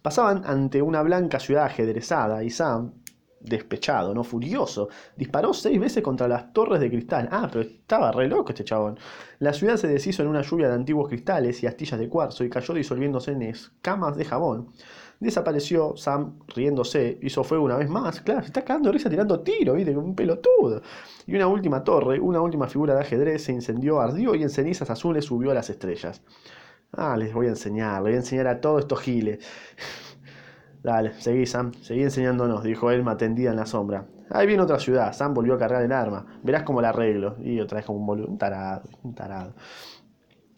Pasaban 0.02 0.42
ante 0.46 0.80
una 0.80 1.02
blanca 1.02 1.38
ciudad 1.38 1.66
ajedrezada 1.66 2.42
y 2.42 2.50
Sam, 2.50 2.92
despechado, 3.40 4.14
no 4.14 4.22
furioso, 4.22 4.88
disparó 5.16 5.52
seis 5.52 5.80
veces 5.80 6.02
contra 6.02 6.28
las 6.28 6.52
torres 6.52 6.80
de 6.80 6.88
cristal. 6.90 7.28
Ah, 7.30 7.48
pero 7.50 7.62
estaba 7.62 8.12
re 8.12 8.28
loco 8.28 8.50
este 8.50 8.64
chabón. 8.64 8.98
La 9.38 9.52
ciudad 9.52 9.76
se 9.76 9.88
deshizo 9.88 10.22
en 10.22 10.28
una 10.28 10.42
lluvia 10.42 10.68
de 10.68 10.74
antiguos 10.74 11.08
cristales 11.08 11.62
y 11.62 11.66
astillas 11.66 11.98
de 11.98 12.08
cuarzo 12.08 12.44
y 12.44 12.50
cayó 12.50 12.74
disolviéndose 12.74 13.32
en 13.32 13.42
escamas 13.42 14.16
de 14.16 14.24
jabón. 14.24 14.68
Desapareció 15.20 15.96
Sam 15.98 16.38
riéndose, 16.48 17.18
hizo 17.20 17.44
fuego 17.44 17.64
una 17.64 17.76
vez 17.76 17.90
más. 17.90 18.22
Claro, 18.22 18.40
se 18.40 18.46
está 18.46 18.64
cagando 18.64 18.88
de 18.88 18.94
risa 18.94 19.10
tirando 19.10 19.40
tiro, 19.40 19.74
¿viste? 19.74 19.94
Un 19.94 20.14
pelotudo. 20.14 20.80
Y 21.26 21.34
una 21.36 21.46
última 21.46 21.84
torre, 21.84 22.18
una 22.18 22.40
última 22.40 22.66
figura 22.66 22.94
de 22.94 23.00
ajedrez 23.02 23.44
se 23.44 23.52
incendió, 23.52 24.00
ardió 24.00 24.34
y 24.34 24.42
en 24.42 24.48
cenizas 24.48 24.88
azules 24.88 25.26
subió 25.26 25.50
a 25.50 25.54
las 25.54 25.68
estrellas. 25.68 26.22
Ah, 26.92 27.16
les 27.18 27.34
voy 27.34 27.46
a 27.46 27.50
enseñar, 27.50 27.96
les 27.96 28.02
voy 28.02 28.12
a 28.14 28.16
enseñar 28.16 28.46
a 28.46 28.60
todos 28.60 28.80
estos 28.80 29.00
giles. 29.00 29.44
Dale, 30.82 31.12
seguí 31.20 31.44
Sam, 31.44 31.72
seguí 31.82 32.02
enseñándonos, 32.02 32.64
dijo 32.64 32.90
Elma 32.90 33.16
tendida 33.18 33.50
en 33.50 33.56
la 33.56 33.66
sombra. 33.66 34.06
Ahí 34.30 34.46
viene 34.46 34.62
otra 34.62 34.78
ciudad, 34.78 35.12
Sam 35.12 35.34
volvió 35.34 35.54
a 35.54 35.58
cargar 35.58 35.82
el 35.82 35.92
arma. 35.92 36.24
Verás 36.42 36.62
cómo 36.62 36.80
la 36.80 36.90
arreglo. 36.90 37.36
Y 37.42 37.60
otra 37.60 37.76
vez 37.76 37.84
como 37.84 37.98
un 37.98 38.06
boludo, 38.06 38.28
un 38.28 38.38
tarado, 38.38 38.82
un 39.02 39.14
tarado. 39.14 39.54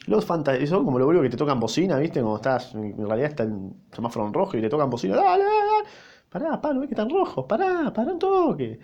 Los 0.06 0.24
fantasmas, 0.24 0.68
son 0.68 0.84
como 0.84 0.98
lo 0.98 1.06
boludo 1.06 1.22
que 1.22 1.30
te 1.30 1.36
tocan 1.36 1.60
bocina, 1.60 1.96
¿viste? 1.98 2.20
Como 2.20 2.36
estás, 2.36 2.74
en 2.74 2.96
realidad 3.06 3.30
está 3.30 3.44
en 3.44 3.72
semáforo 3.92 4.26
en 4.26 4.34
rojo 4.34 4.56
y 4.56 4.60
te 4.60 4.68
tocan 4.68 4.90
bocina. 4.90 5.14
Dale, 5.16 5.44
dale, 5.44 5.44
dale. 5.44 5.88
Pará, 6.28 6.60
palo, 6.60 6.80
¿ves 6.80 6.88
que 6.88 6.94
están 6.94 7.10
rojos? 7.10 7.44
Pará, 7.46 7.92
pará 7.92 8.12
un 8.12 8.18
toque. 8.18 8.80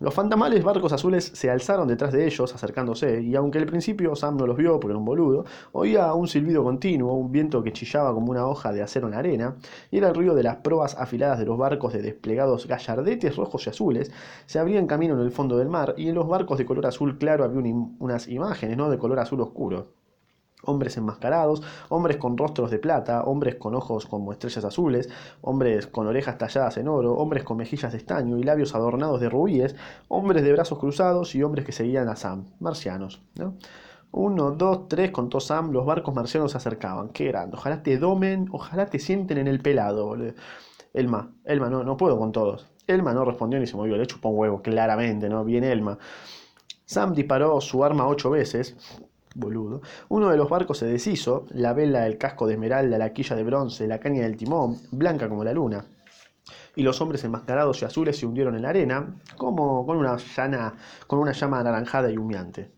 Los 0.00 0.14
fantasmales 0.14 0.64
barcos 0.64 0.94
azules 0.94 1.30
se 1.34 1.50
alzaron 1.50 1.86
detrás 1.86 2.10
de 2.10 2.26
ellos, 2.26 2.54
acercándose, 2.54 3.20
y 3.20 3.36
aunque 3.36 3.58
al 3.58 3.66
principio 3.66 4.16
Sam 4.16 4.38
no 4.38 4.46
los 4.46 4.56
vio 4.56 4.80
porque 4.80 4.92
era 4.92 4.98
un 4.98 5.04
boludo, 5.04 5.44
oía 5.72 6.14
un 6.14 6.26
silbido 6.26 6.64
continuo, 6.64 7.12
un 7.12 7.30
viento 7.30 7.62
que 7.62 7.74
chillaba 7.74 8.14
como 8.14 8.30
una 8.30 8.46
hoja 8.46 8.72
de 8.72 8.80
acero 8.80 9.08
en 9.08 9.12
la 9.12 9.18
arena, 9.18 9.56
y 9.90 9.98
era 9.98 10.08
el 10.08 10.14
ruido 10.14 10.34
de 10.34 10.42
las 10.42 10.56
proas 10.56 10.96
afiladas 10.96 11.38
de 11.38 11.44
los 11.44 11.58
barcos 11.58 11.92
de 11.92 12.00
desplegados 12.00 12.66
gallardetes 12.66 13.36
rojos 13.36 13.66
y 13.66 13.70
azules, 13.70 14.10
se 14.46 14.58
abrían 14.58 14.86
camino 14.86 15.12
en 15.16 15.20
el 15.20 15.32
fondo 15.32 15.58
del 15.58 15.68
mar, 15.68 15.92
y 15.98 16.08
en 16.08 16.14
los 16.14 16.26
barcos 16.26 16.56
de 16.56 16.64
color 16.64 16.86
azul 16.86 17.18
claro 17.18 17.44
había 17.44 17.60
unas 17.98 18.26
imágenes, 18.26 18.78
¿no? 18.78 18.88
De 18.88 18.96
color 18.96 19.18
azul 19.18 19.42
oscuro 19.42 19.99
hombres 20.64 20.96
enmascarados, 20.96 21.62
hombres 21.88 22.16
con 22.16 22.36
rostros 22.36 22.70
de 22.70 22.78
plata, 22.78 23.22
hombres 23.24 23.56
con 23.56 23.74
ojos 23.74 24.06
como 24.06 24.32
estrellas 24.32 24.64
azules, 24.64 25.08
hombres 25.40 25.86
con 25.86 26.06
orejas 26.06 26.38
talladas 26.38 26.76
en 26.76 26.88
oro, 26.88 27.14
hombres 27.14 27.44
con 27.44 27.56
mejillas 27.56 27.92
de 27.92 27.98
estaño 27.98 28.38
y 28.38 28.42
labios 28.42 28.74
adornados 28.74 29.20
de 29.20 29.28
rubíes, 29.28 29.76
hombres 30.08 30.42
de 30.42 30.52
brazos 30.52 30.78
cruzados 30.78 31.34
y 31.34 31.42
hombres 31.42 31.64
que 31.64 31.72
seguían 31.72 32.08
a 32.08 32.16
Sam, 32.16 32.46
marcianos. 32.60 33.22
¿no? 33.36 33.54
Uno, 34.12 34.50
dos, 34.50 34.88
tres, 34.88 35.12
contó 35.12 35.38
Sam, 35.38 35.70
los 35.70 35.86
barcos 35.86 36.14
marcianos 36.14 36.50
se 36.52 36.56
acercaban. 36.56 37.10
Qué 37.10 37.26
grande, 37.26 37.56
ojalá 37.56 37.82
te 37.82 37.96
domen, 37.96 38.48
ojalá 38.50 38.86
te 38.86 38.98
sienten 38.98 39.38
en 39.38 39.46
el 39.46 39.60
pelado, 39.60 40.06
boludo. 40.06 40.34
Elma, 40.92 41.32
Elma, 41.44 41.70
no, 41.70 41.84
no 41.84 41.96
puedo 41.96 42.18
con 42.18 42.32
todos. 42.32 42.66
Elma 42.88 43.14
no 43.14 43.24
respondió 43.24 43.60
ni 43.60 43.66
se 43.66 43.76
movió, 43.76 43.96
le 43.96 44.06
chupó 44.06 44.30
un 44.30 44.38
huevo, 44.38 44.62
claramente, 44.62 45.28
¿no? 45.28 45.44
Bien 45.44 45.62
Elma. 45.62 45.98
Sam 46.84 47.14
disparó 47.14 47.60
su 47.60 47.84
arma 47.84 48.08
ocho 48.08 48.30
veces, 48.30 48.76
boludo. 49.34 49.82
Uno 50.08 50.30
de 50.30 50.36
los 50.36 50.48
barcos 50.48 50.78
se 50.78 50.86
deshizo, 50.86 51.46
la 51.50 51.72
vela, 51.72 52.06
el 52.06 52.18
casco 52.18 52.46
de 52.46 52.54
esmeralda, 52.54 52.98
la 52.98 53.12
quilla 53.12 53.36
de 53.36 53.44
bronce, 53.44 53.86
la 53.86 53.98
caña 53.98 54.22
del 54.22 54.36
timón, 54.36 54.78
blanca 54.90 55.28
como 55.28 55.44
la 55.44 55.52
luna. 55.52 55.84
Y 56.76 56.82
los 56.82 57.00
hombres 57.00 57.22
enmascarados 57.24 57.82
y 57.82 57.84
azules 57.84 58.18
se 58.18 58.26
hundieron 58.26 58.54
en 58.56 58.62
la 58.62 58.70
arena, 58.70 59.14
como 59.36 59.84
con 59.86 59.96
una, 59.96 60.16
llana, 60.16 60.74
con 61.06 61.18
una 61.18 61.32
llama 61.32 61.60
anaranjada 61.60 62.10
y 62.10 62.16
humeante. 62.16 62.70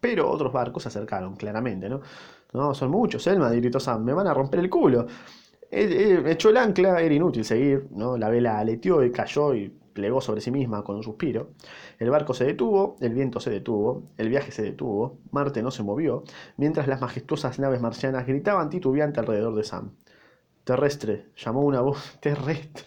Pero 0.00 0.30
otros 0.30 0.52
barcos 0.52 0.82
se 0.82 0.88
acercaron, 0.88 1.36
claramente, 1.36 1.88
¿no? 1.88 2.00
No, 2.52 2.74
son 2.74 2.90
muchos, 2.90 3.26
Elma, 3.26 3.50
gritó 3.50 3.80
Sam, 3.80 4.04
me 4.04 4.12
van 4.12 4.26
a 4.26 4.34
romper 4.34 4.60
el 4.60 4.68
culo. 4.68 5.06
echó 5.70 6.50
el 6.50 6.56
ancla, 6.56 7.00
era 7.00 7.14
inútil 7.14 7.44
seguir, 7.44 7.88
¿no? 7.92 8.18
La 8.18 8.28
vela 8.28 8.58
aleteó 8.58 9.02
y 9.02 9.10
cayó 9.10 9.54
y 9.54 9.72
plegó 9.92 10.20
sobre 10.20 10.40
sí 10.40 10.50
misma 10.50 10.84
con 10.84 10.96
un 10.96 11.02
suspiro. 11.02 11.50
El 11.98 12.10
barco 12.10 12.34
se 12.34 12.44
detuvo, 12.44 12.96
el 13.00 13.14
viento 13.14 13.40
se 13.40 13.50
detuvo, 13.50 14.04
el 14.16 14.28
viaje 14.28 14.52
se 14.52 14.62
detuvo, 14.62 15.18
Marte 15.30 15.62
no 15.62 15.70
se 15.70 15.82
movió, 15.82 16.24
mientras 16.56 16.86
las 16.88 17.00
majestuosas 17.00 17.58
naves 17.58 17.80
marcianas 17.80 18.26
gritaban 18.26 18.70
titubeante 18.70 19.20
alrededor 19.20 19.54
de 19.54 19.64
Sam. 19.64 19.92
Terrestre, 20.64 21.26
llamó 21.36 21.62
una 21.62 21.80
voz 21.80 22.18
terrestre. 22.20 22.84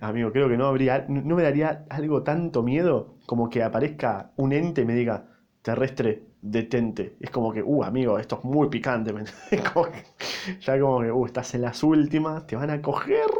Amigo, 0.00 0.32
creo 0.32 0.48
que 0.48 0.56
no 0.56 0.66
habría, 0.66 1.04
no 1.08 1.36
me 1.36 1.42
daría 1.42 1.84
algo 1.90 2.22
tanto 2.22 2.62
miedo 2.62 3.14
como 3.26 3.50
que 3.50 3.62
aparezca 3.62 4.32
un 4.36 4.52
ente 4.52 4.82
y 4.82 4.84
me 4.84 4.94
diga, 4.94 5.28
terrestre, 5.62 6.31
detente. 6.42 7.16
Es 7.20 7.30
como 7.30 7.52
que, 7.52 7.62
uh, 7.62 7.84
amigo, 7.84 8.18
esto 8.18 8.38
es 8.38 8.44
muy 8.44 8.68
picante. 8.68 9.14
ya 10.60 10.80
como 10.80 11.00
que, 11.00 11.10
uh, 11.12 11.26
estás 11.26 11.54
en 11.54 11.62
las 11.62 11.82
últimas, 11.84 12.46
te 12.46 12.56
van 12.56 12.70
a 12.70 12.82
coger. 12.82 13.30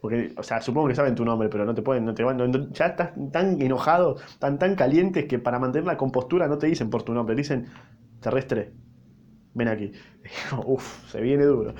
Porque, 0.00 0.32
o 0.36 0.42
sea, 0.42 0.60
supongo 0.62 0.88
que 0.88 0.94
saben 0.94 1.14
tu 1.14 1.24
nombre, 1.24 1.48
pero 1.48 1.64
no 1.64 1.74
te 1.74 1.82
pueden, 1.82 2.04
no 2.04 2.14
te 2.14 2.22
van, 2.22 2.72
ya 2.72 2.86
estás 2.86 3.10
tan 3.32 3.60
enojado, 3.60 4.16
tan, 4.38 4.58
tan 4.58 4.76
calientes 4.76 5.26
que 5.26 5.38
para 5.40 5.58
mantener 5.58 5.86
la 5.86 5.96
compostura 5.96 6.46
no 6.46 6.56
te 6.56 6.68
dicen 6.68 6.88
por 6.88 7.02
tu 7.02 7.12
nombre, 7.12 7.34
dicen, 7.34 7.66
terrestre, 8.20 8.72
ven 9.54 9.68
aquí. 9.68 9.92
Uf, 10.66 11.10
se 11.10 11.20
viene 11.20 11.44
duro. 11.44 11.74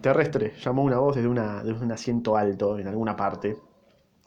Terrestre, 0.00 0.54
llamó 0.62 0.84
una 0.84 0.98
voz 0.98 1.16
desde, 1.16 1.28
una, 1.28 1.64
desde 1.64 1.84
un 1.84 1.90
asiento 1.90 2.36
alto 2.36 2.78
en 2.78 2.86
alguna 2.86 3.16
parte. 3.16 3.56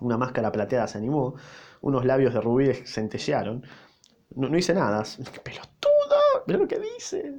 Una 0.01 0.17
máscara 0.17 0.51
plateada 0.51 0.87
se 0.87 0.97
animó, 0.97 1.35
unos 1.79 2.03
labios 2.05 2.33
de 2.33 2.41
rubí 2.41 2.73
centellearon. 2.73 3.63
No, 4.35 4.49
no 4.49 4.57
hice 4.57 4.73
nada. 4.73 5.03
¡Qué 5.33 5.39
pelotudo! 5.39 6.43
Mira 6.47 6.59
lo 6.59 6.67
que 6.67 6.79
dice. 6.79 7.35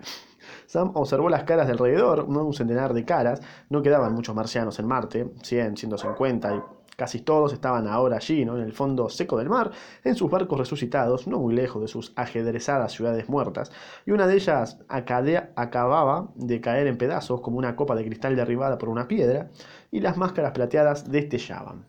Sam 0.66 0.92
observó 0.94 1.28
las 1.28 1.44
caras 1.44 1.66
de 1.66 1.72
alrededor, 1.72 2.28
¿no? 2.28 2.44
un 2.44 2.54
centenar 2.54 2.94
de 2.94 3.04
caras. 3.04 3.40
No 3.68 3.82
quedaban 3.82 4.14
muchos 4.14 4.34
marcianos 4.34 4.78
en 4.78 4.86
Marte, 4.86 5.30
100, 5.42 5.76
150, 5.76 6.54
y 6.54 6.60
casi 6.96 7.20
todos 7.20 7.52
estaban 7.52 7.86
ahora 7.88 8.16
allí, 8.16 8.44
¿no? 8.44 8.56
en 8.56 8.62
el 8.62 8.72
fondo 8.72 9.08
seco 9.08 9.36
del 9.36 9.48
mar, 9.48 9.70
en 10.04 10.14
sus 10.14 10.30
barcos 10.30 10.58
resucitados, 10.58 11.26
no 11.26 11.38
muy 11.38 11.54
lejos 11.54 11.82
de 11.82 11.88
sus 11.88 12.12
ajedrezadas 12.16 12.92
ciudades 12.92 13.28
muertas. 13.28 13.72
Y 14.06 14.12
una 14.12 14.26
de 14.26 14.34
ellas 14.34 14.78
acababa 14.88 16.28
de 16.36 16.60
caer 16.60 16.86
en 16.86 16.98
pedazos 16.98 17.40
como 17.40 17.58
una 17.58 17.76
copa 17.76 17.94
de 17.94 18.04
cristal 18.04 18.36
derribada 18.36 18.78
por 18.78 18.88
una 18.88 19.08
piedra, 19.08 19.50
y 19.90 20.00
las 20.00 20.16
máscaras 20.16 20.52
plateadas 20.52 21.10
destellaban. 21.10 21.86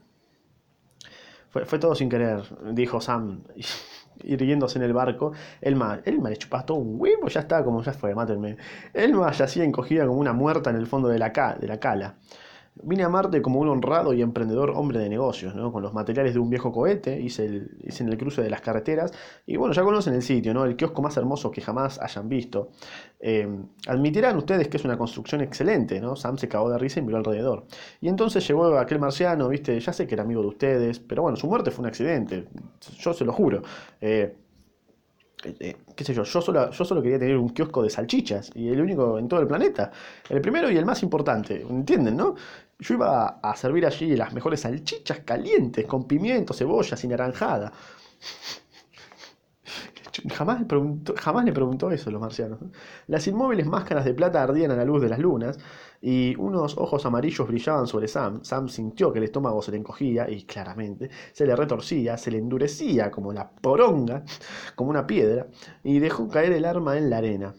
Fue, 1.49 1.65
fue 1.65 1.79
todo 1.79 1.93
sin 1.95 2.09
querer, 2.09 2.43
dijo 2.73 2.99
Sam 2.99 3.43
irguiéndose 4.23 4.77
en 4.77 4.83
el 4.83 4.93
barco. 4.93 5.33
Elma, 5.61 5.99
Elma 6.05 6.29
le 6.29 6.37
chupastó 6.37 6.75
un 6.75 6.99
huevo, 6.99 7.27
ya 7.27 7.41
está, 7.41 7.63
como 7.63 7.81
ya 7.81 7.93
fue, 7.93 8.13
mátenme. 8.15 8.57
Elma 8.93 9.31
yacía 9.31 9.63
encogida 9.63 10.05
como 10.05 10.19
una 10.19 10.33
muerta 10.33 10.69
en 10.69 10.75
el 10.75 10.87
fondo 10.87 11.09
de 11.09 11.19
la, 11.19 11.29
de 11.59 11.67
la 11.67 11.79
cala. 11.79 12.15
Vine 12.81 13.03
a 13.03 13.09
Marte 13.09 13.41
como 13.41 13.59
un 13.59 13.69
honrado 13.69 14.13
y 14.13 14.21
emprendedor 14.21 14.71
hombre 14.71 14.99
de 14.99 15.07
negocios, 15.07 15.53
¿no? 15.53 15.71
con 15.71 15.83
los 15.83 15.93
materiales 15.93 16.33
de 16.33 16.39
un 16.39 16.49
viejo 16.49 16.71
cohete, 16.71 17.21
hice, 17.21 17.45
el, 17.45 17.77
hice 17.83 18.03
en 18.03 18.09
el 18.09 18.17
cruce 18.17 18.41
de 18.41 18.49
las 18.49 18.61
carreteras, 18.61 19.13
y 19.45 19.57
bueno, 19.57 19.73
ya 19.73 19.83
conocen 19.83 20.15
el 20.15 20.23
sitio, 20.23 20.53
¿no? 20.53 20.65
el 20.65 20.75
kiosco 20.75 21.01
más 21.01 21.15
hermoso 21.17 21.51
que 21.51 21.61
jamás 21.61 21.99
hayan 22.01 22.27
visto. 22.27 22.71
Eh, 23.19 23.47
admitirán 23.87 24.37
ustedes 24.37 24.67
que 24.67 24.77
es 24.77 24.85
una 24.85 24.97
construcción 24.97 25.41
excelente, 25.41 26.01
¿no? 26.01 26.15
Sam 26.15 26.37
se 26.37 26.49
cagó 26.49 26.69
de 26.69 26.77
risa 26.77 26.99
y 26.99 27.03
miró 27.03 27.17
alrededor. 27.17 27.65
Y 28.01 28.09
entonces 28.09 28.45
llegó 28.47 28.77
aquel 28.77 28.99
marciano, 28.99 29.47
viste, 29.49 29.79
ya 29.79 29.93
sé 29.93 30.07
que 30.07 30.15
era 30.15 30.23
amigo 30.23 30.41
de 30.41 30.47
ustedes, 30.47 30.99
pero 30.99 31.21
bueno, 31.21 31.37
su 31.37 31.47
muerte 31.47 31.71
fue 31.71 31.83
un 31.83 31.87
accidente, 31.87 32.47
yo 32.99 33.13
se 33.13 33.23
lo 33.23 33.31
juro. 33.31 33.61
Eh, 34.01 34.35
eh, 35.59 35.75
qué 35.95 36.03
sé 36.03 36.13
yo, 36.13 36.23
yo 36.23 36.41
solo, 36.41 36.71
yo 36.71 36.85
solo 36.85 37.01
quería 37.01 37.19
tener 37.19 37.37
un 37.37 37.49
kiosco 37.49 37.83
de 37.83 37.89
salchichas 37.89 38.51
y 38.55 38.69
el 38.69 38.79
único 38.81 39.19
en 39.19 39.27
todo 39.27 39.41
el 39.41 39.47
planeta. 39.47 39.91
El 40.29 40.41
primero 40.41 40.71
y 40.71 40.77
el 40.77 40.85
más 40.85 41.03
importante, 41.03 41.61
¿entienden, 41.61 42.15
no? 42.15 42.35
Yo 42.79 42.95
iba 42.95 43.39
a 43.41 43.55
servir 43.55 43.85
allí 43.85 44.15
las 44.15 44.33
mejores 44.33 44.61
salchichas 44.61 45.19
calientes 45.19 45.85
con 45.85 46.07
pimiento, 46.07 46.53
cebolla 46.53 46.97
y 47.01 47.07
naranjada. 47.07 47.71
Jamás 50.31 50.59
le, 50.59 50.65
preguntó, 50.65 51.13
jamás 51.17 51.43
le 51.43 51.51
preguntó 51.51 51.89
eso 51.91 52.09
a 52.09 52.13
los 52.13 52.21
marcianos. 52.21 52.59
Las 53.07 53.27
inmóviles 53.27 53.65
máscaras 53.65 54.05
de 54.05 54.13
plata 54.13 54.43
ardían 54.43 54.71
a 54.71 54.75
la 54.75 54.85
luz 54.85 55.01
de 55.01 55.09
las 55.09 55.19
lunas 55.19 55.57
y 56.01 56.35
unos 56.35 56.77
ojos 56.77 57.05
amarillos 57.05 57.47
brillaban 57.47 57.87
sobre 57.87 58.07
Sam. 58.07 58.43
Sam 58.43 58.69
sintió 58.69 59.11
que 59.11 59.19
el 59.19 59.25
estómago 59.25 59.61
se 59.61 59.71
le 59.71 59.77
encogía 59.77 60.29
y 60.29 60.43
claramente 60.43 61.09
se 61.31 61.47
le 61.47 61.55
retorcía, 61.55 62.17
se 62.17 62.29
le 62.31 62.37
endurecía 62.37 63.09
como 63.09 63.33
la 63.33 63.49
poronga, 63.49 64.23
como 64.75 64.91
una 64.91 65.07
piedra, 65.07 65.47
y 65.83 65.99
dejó 65.99 66.27
caer 66.29 66.53
el 66.53 66.65
arma 66.65 66.97
en 66.97 67.09
la 67.09 67.17
arena. 67.17 67.53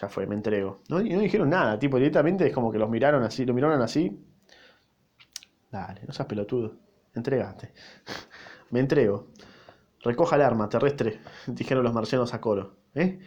Ya 0.00 0.08
fue, 0.08 0.26
me 0.26 0.36
entrego. 0.36 0.82
No, 0.88 1.00
y 1.00 1.10
no 1.10 1.20
dijeron 1.20 1.50
nada, 1.50 1.78
tipo, 1.78 1.96
directamente 1.96 2.46
es 2.46 2.52
como 2.54 2.70
que 2.70 2.78
los 2.78 2.88
miraron 2.88 3.22
así, 3.24 3.44
lo 3.44 3.54
miraron 3.54 3.82
así. 3.82 4.16
Dale, 5.70 6.02
no 6.06 6.12
seas 6.12 6.28
pelotudo. 6.28 6.74
Entregate. 7.14 7.72
me 8.70 8.80
entrego. 8.80 9.28
Recoja 10.02 10.36
el 10.36 10.42
arma, 10.42 10.68
terrestre, 10.68 11.20
dijeron 11.46 11.84
los 11.84 11.92
marcianos 11.92 12.32
a 12.34 12.40
coro. 12.40 12.76
¿Eh? 12.94 13.20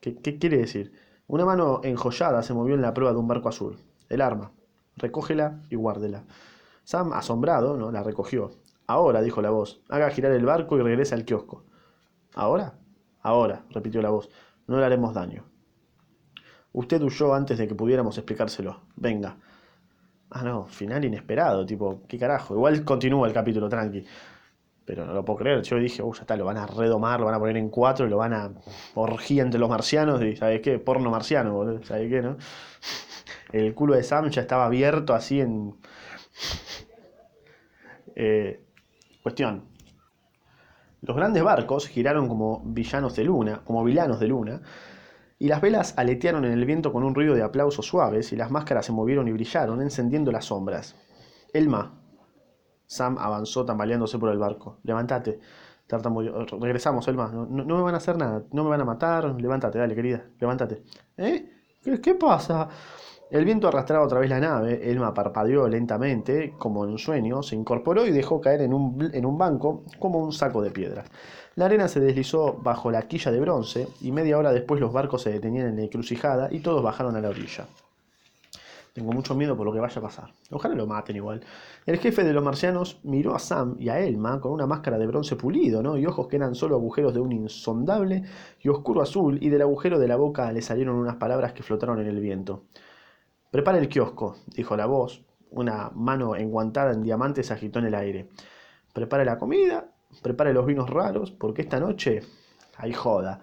¿Qué, 0.00 0.38
quiere 0.38 0.58
decir? 0.58 0.92
Una 1.26 1.44
mano 1.44 1.80
enjollada 1.84 2.42
se 2.42 2.54
movió 2.54 2.74
en 2.74 2.82
la 2.82 2.94
prueba 2.94 3.12
de 3.12 3.18
un 3.18 3.28
barco 3.28 3.48
azul. 3.48 3.78
El 4.08 4.20
arma. 4.20 4.52
Recógela 4.96 5.60
y 5.70 5.76
guárdela. 5.76 6.24
Sam, 6.84 7.12
asombrado, 7.12 7.76
¿no? 7.76 7.90
la 7.90 8.02
recogió. 8.02 8.50
Ahora, 8.86 9.22
dijo 9.22 9.42
la 9.42 9.50
voz, 9.50 9.82
haga 9.88 10.10
girar 10.10 10.32
el 10.32 10.44
barco 10.44 10.76
y 10.76 10.82
regrese 10.82 11.14
al 11.14 11.24
kiosco. 11.24 11.64
¿Ahora? 12.34 12.74
Ahora, 13.20 13.64
repitió 13.70 14.02
la 14.02 14.10
voz. 14.10 14.30
No 14.66 14.78
le 14.78 14.84
haremos 14.84 15.14
daño. 15.14 15.44
Usted 16.72 17.02
huyó 17.02 17.34
antes 17.34 17.58
de 17.58 17.68
que 17.68 17.74
pudiéramos 17.74 18.16
explicárselo. 18.18 18.80
Venga. 18.96 19.36
Ah, 20.30 20.42
no, 20.44 20.66
final 20.66 21.04
inesperado, 21.04 21.66
tipo, 21.66 22.02
¿qué 22.08 22.18
carajo? 22.18 22.54
Igual 22.54 22.84
continúa 22.84 23.26
el 23.26 23.34
capítulo, 23.34 23.68
tranqui. 23.68 24.04
Pero 24.84 25.06
no 25.06 25.12
lo 25.14 25.24
puedo 25.24 25.38
creer. 25.40 25.62
Yo 25.62 25.76
dije, 25.76 26.02
uy, 26.02 26.16
ya 26.16 26.22
está, 26.22 26.36
lo 26.36 26.44
van 26.44 26.56
a 26.56 26.66
redomar, 26.66 27.20
lo 27.20 27.26
van 27.26 27.34
a 27.34 27.38
poner 27.38 27.56
en 27.56 27.68
cuatro 27.68 28.06
lo 28.06 28.16
van 28.16 28.32
a 28.32 28.50
orgía 28.94 29.42
entre 29.42 29.60
los 29.60 29.68
marcianos. 29.68 30.22
Y, 30.22 30.36
¿sabes 30.36 30.60
qué? 30.60 30.78
Porno 30.78 31.10
marciano, 31.10 31.54
boludo. 31.54 31.84
¿Sabes 31.84 32.08
qué, 32.10 32.22
no? 32.22 32.36
El 33.52 33.74
culo 33.74 33.94
de 33.94 34.02
Sam 34.02 34.30
ya 34.30 34.42
estaba 34.42 34.66
abierto 34.66 35.14
así 35.14 35.40
en. 35.40 35.74
Eh, 38.14 38.60
cuestión. 39.22 39.64
Los 41.02 41.16
grandes 41.16 41.42
barcos 41.42 41.88
giraron 41.88 42.28
como 42.28 42.62
villanos 42.64 43.16
de 43.16 43.24
luna, 43.24 43.62
como 43.64 43.82
villanos 43.84 44.20
de 44.20 44.28
luna, 44.28 44.60
y 45.40 45.48
las 45.48 45.62
velas 45.62 45.94
aletearon 45.96 46.44
en 46.44 46.52
el 46.52 46.66
viento 46.66 46.92
con 46.92 47.02
un 47.02 47.14
ruido 47.14 47.34
de 47.34 47.42
aplausos 47.42 47.86
suaves, 47.86 48.30
y 48.32 48.36
las 48.36 48.50
máscaras 48.50 48.84
se 48.84 48.92
movieron 48.92 49.26
y 49.26 49.32
brillaron, 49.32 49.80
encendiendo 49.80 50.30
las 50.30 50.44
sombras. 50.44 50.94
Elma. 51.54 51.98
Sam 52.86 53.16
avanzó 53.18 53.64
tambaleándose 53.64 54.18
por 54.18 54.30
el 54.30 54.38
barco. 54.38 54.80
Levántate. 54.82 55.40
Regresamos, 56.60 57.08
Elma. 57.08 57.30
No, 57.32 57.46
no, 57.46 57.76
me 57.76 57.82
van 57.82 57.94
a 57.94 57.96
hacer 57.96 58.18
nada. 58.18 58.44
No 58.52 58.64
me 58.64 58.70
van 58.70 58.82
a 58.82 58.84
matar. 58.84 59.34
Levántate, 59.40 59.78
dale, 59.78 59.94
querida. 59.94 60.26
Levántate. 60.38 60.82
¿Eh? 61.16 61.50
¿Qué, 61.82 62.00
qué 62.02 62.14
pasa? 62.16 62.68
El 63.30 63.44
viento 63.44 63.68
arrastraba 63.68 64.04
otra 64.04 64.18
vez 64.18 64.28
la 64.28 64.40
nave, 64.40 64.90
Elma 64.90 65.14
parpadeó 65.14 65.68
lentamente, 65.68 66.54
como 66.58 66.84
en 66.84 66.90
un 66.90 66.98
sueño, 66.98 67.44
se 67.44 67.54
incorporó 67.54 68.04
y 68.04 68.10
dejó 68.10 68.40
caer 68.40 68.62
en 68.62 68.74
un, 68.74 69.08
en 69.14 69.24
un 69.24 69.38
banco 69.38 69.84
como 70.00 70.18
un 70.18 70.32
saco 70.32 70.60
de 70.62 70.72
piedras. 70.72 71.08
La 71.54 71.66
arena 71.66 71.86
se 71.86 72.00
deslizó 72.00 72.54
bajo 72.54 72.90
la 72.90 73.02
quilla 73.02 73.30
de 73.30 73.38
bronce 73.38 73.86
y 74.00 74.10
media 74.10 74.36
hora 74.36 74.52
después 74.52 74.80
los 74.80 74.92
barcos 74.92 75.22
se 75.22 75.30
detenían 75.30 75.68
en 75.68 75.76
la 75.76 75.82
encrucijada 75.82 76.48
y 76.50 76.58
todos 76.58 76.82
bajaron 76.82 77.14
a 77.14 77.20
la 77.20 77.28
orilla. 77.28 77.68
Tengo 78.92 79.12
mucho 79.12 79.36
miedo 79.36 79.56
por 79.56 79.64
lo 79.64 79.72
que 79.72 79.78
vaya 79.78 80.00
a 80.00 80.02
pasar. 80.02 80.32
Ojalá 80.50 80.74
lo 80.74 80.88
maten 80.88 81.14
igual. 81.14 81.40
El 81.86 81.98
jefe 81.98 82.24
de 82.24 82.32
los 82.32 82.42
marcianos 82.42 82.98
miró 83.04 83.36
a 83.36 83.38
Sam 83.38 83.76
y 83.78 83.90
a 83.90 84.00
Elma 84.00 84.40
con 84.40 84.50
una 84.50 84.66
máscara 84.66 84.98
de 84.98 85.06
bronce 85.06 85.36
pulido, 85.36 85.84
¿no? 85.84 85.96
Y 85.96 86.04
ojos 86.04 86.26
que 86.26 86.34
eran 86.34 86.56
solo 86.56 86.74
agujeros 86.74 87.14
de 87.14 87.20
un 87.20 87.30
insondable 87.30 88.24
y 88.60 88.68
oscuro 88.68 89.02
azul, 89.02 89.38
y 89.40 89.50
del 89.50 89.62
agujero 89.62 90.00
de 90.00 90.08
la 90.08 90.16
boca 90.16 90.50
le 90.50 90.62
salieron 90.62 90.96
unas 90.96 91.14
palabras 91.14 91.52
que 91.52 91.62
flotaron 91.62 92.00
en 92.00 92.08
el 92.08 92.18
viento. 92.18 92.64
Prepara 93.50 93.78
el 93.78 93.88
kiosco, 93.88 94.36
dijo 94.46 94.76
la 94.76 94.86
voz. 94.86 95.24
Una 95.50 95.90
mano 95.94 96.36
enguantada 96.36 96.92
en 96.92 97.02
diamantes 97.02 97.50
agitó 97.50 97.80
en 97.80 97.86
el 97.86 97.94
aire. 97.96 98.28
Prepare 98.92 99.24
la 99.24 99.38
comida, 99.38 99.90
prepare 100.22 100.52
los 100.52 100.66
vinos 100.66 100.88
raros, 100.88 101.32
porque 101.32 101.62
esta 101.62 101.80
noche 101.80 102.20
hay 102.76 102.92
joda. 102.92 103.40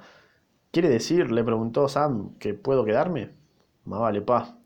¿Quiere 0.71 0.89
decir, 0.89 1.31
le 1.31 1.43
preguntó 1.43 1.89
Sam, 1.89 2.37
que 2.39 2.53
puedo 2.53 2.85
quedarme? 2.85 3.31
Más 3.83 3.99
vale, 3.99 4.21
pa. 4.21 4.57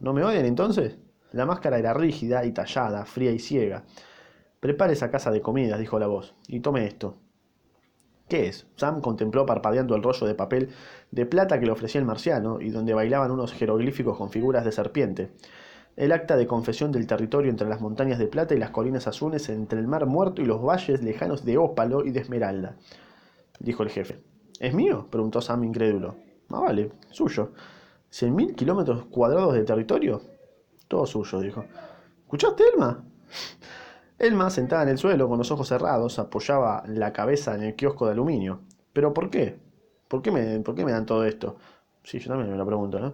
¿No 0.00 0.12
me 0.14 0.24
odian 0.24 0.46
entonces? 0.46 0.96
La 1.32 1.44
máscara 1.44 1.78
era 1.78 1.92
rígida 1.92 2.44
y 2.46 2.52
tallada, 2.52 3.04
fría 3.04 3.32
y 3.32 3.38
ciega. 3.38 3.84
Prepare 4.60 4.94
esa 4.94 5.10
casa 5.10 5.30
de 5.30 5.42
comidas, 5.42 5.78
dijo 5.78 5.98
la 5.98 6.06
voz, 6.06 6.34
y 6.46 6.60
tome 6.60 6.86
esto. 6.86 7.16
¿Qué 8.28 8.46
es? 8.46 8.66
Sam 8.76 9.00
contempló 9.00 9.46
parpadeando 9.46 9.94
el 9.94 10.02
rollo 10.02 10.26
de 10.26 10.34
papel 10.34 10.68
de 11.10 11.24
plata 11.24 11.58
que 11.58 11.66
le 11.66 11.72
ofrecía 11.72 12.00
el 12.00 12.06
marciano 12.06 12.60
y 12.60 12.70
donde 12.70 12.92
bailaban 12.92 13.30
unos 13.30 13.52
jeroglíficos 13.52 14.18
con 14.18 14.30
figuras 14.30 14.64
de 14.64 14.72
serpiente. 14.72 15.30
El 15.96 16.12
acta 16.12 16.36
de 16.36 16.46
confesión 16.46 16.92
del 16.92 17.06
territorio 17.06 17.50
entre 17.50 17.68
las 17.68 17.80
montañas 17.80 18.18
de 18.18 18.28
plata 18.28 18.54
y 18.54 18.58
las 18.58 18.70
colinas 18.70 19.06
azules, 19.08 19.48
entre 19.48 19.80
el 19.80 19.88
mar 19.88 20.06
muerto 20.06 20.42
y 20.42 20.44
los 20.44 20.62
valles 20.62 21.02
lejanos 21.02 21.44
de 21.44 21.58
ópalo 21.58 22.04
y 22.04 22.10
de 22.10 22.20
esmeralda, 22.20 22.76
dijo 23.58 23.82
el 23.82 23.88
jefe. 23.88 24.20
¿Es 24.60 24.74
mío? 24.74 25.08
preguntó 25.10 25.40
Sam 25.40 25.64
incrédulo. 25.64 26.16
Ah, 26.50 26.60
vale, 26.60 26.92
suyo. 27.10 27.52
¿Cien 28.10 28.34
mil 28.34 28.54
kilómetros 28.54 29.06
cuadrados 29.06 29.54
de 29.54 29.64
territorio? 29.64 30.20
Todo 30.86 31.06
suyo, 31.06 31.40
dijo. 31.40 31.64
¿Escuchaste, 32.24 32.62
Elma? 32.74 33.04
Elma, 34.18 34.50
sentada 34.50 34.82
en 34.82 34.88
el 34.88 34.98
suelo 34.98 35.28
con 35.28 35.38
los 35.38 35.50
ojos 35.52 35.68
cerrados, 35.68 36.18
apoyaba 36.18 36.82
la 36.88 37.12
cabeza 37.12 37.54
en 37.54 37.62
el 37.62 37.76
kiosco 37.76 38.06
de 38.06 38.12
aluminio. 38.12 38.60
¿Pero 38.92 39.14
por 39.14 39.30
qué? 39.30 39.60
¿Por 40.08 40.22
qué 40.22 40.32
me, 40.32 40.58
por 40.60 40.74
qué 40.74 40.84
me 40.84 40.90
dan 40.90 41.06
todo 41.06 41.24
esto? 41.24 41.56
Sí, 42.02 42.18
yo 42.18 42.28
también 42.28 42.50
me 42.50 42.56
lo 42.56 42.66
pregunto, 42.66 42.98
¿no? 42.98 43.12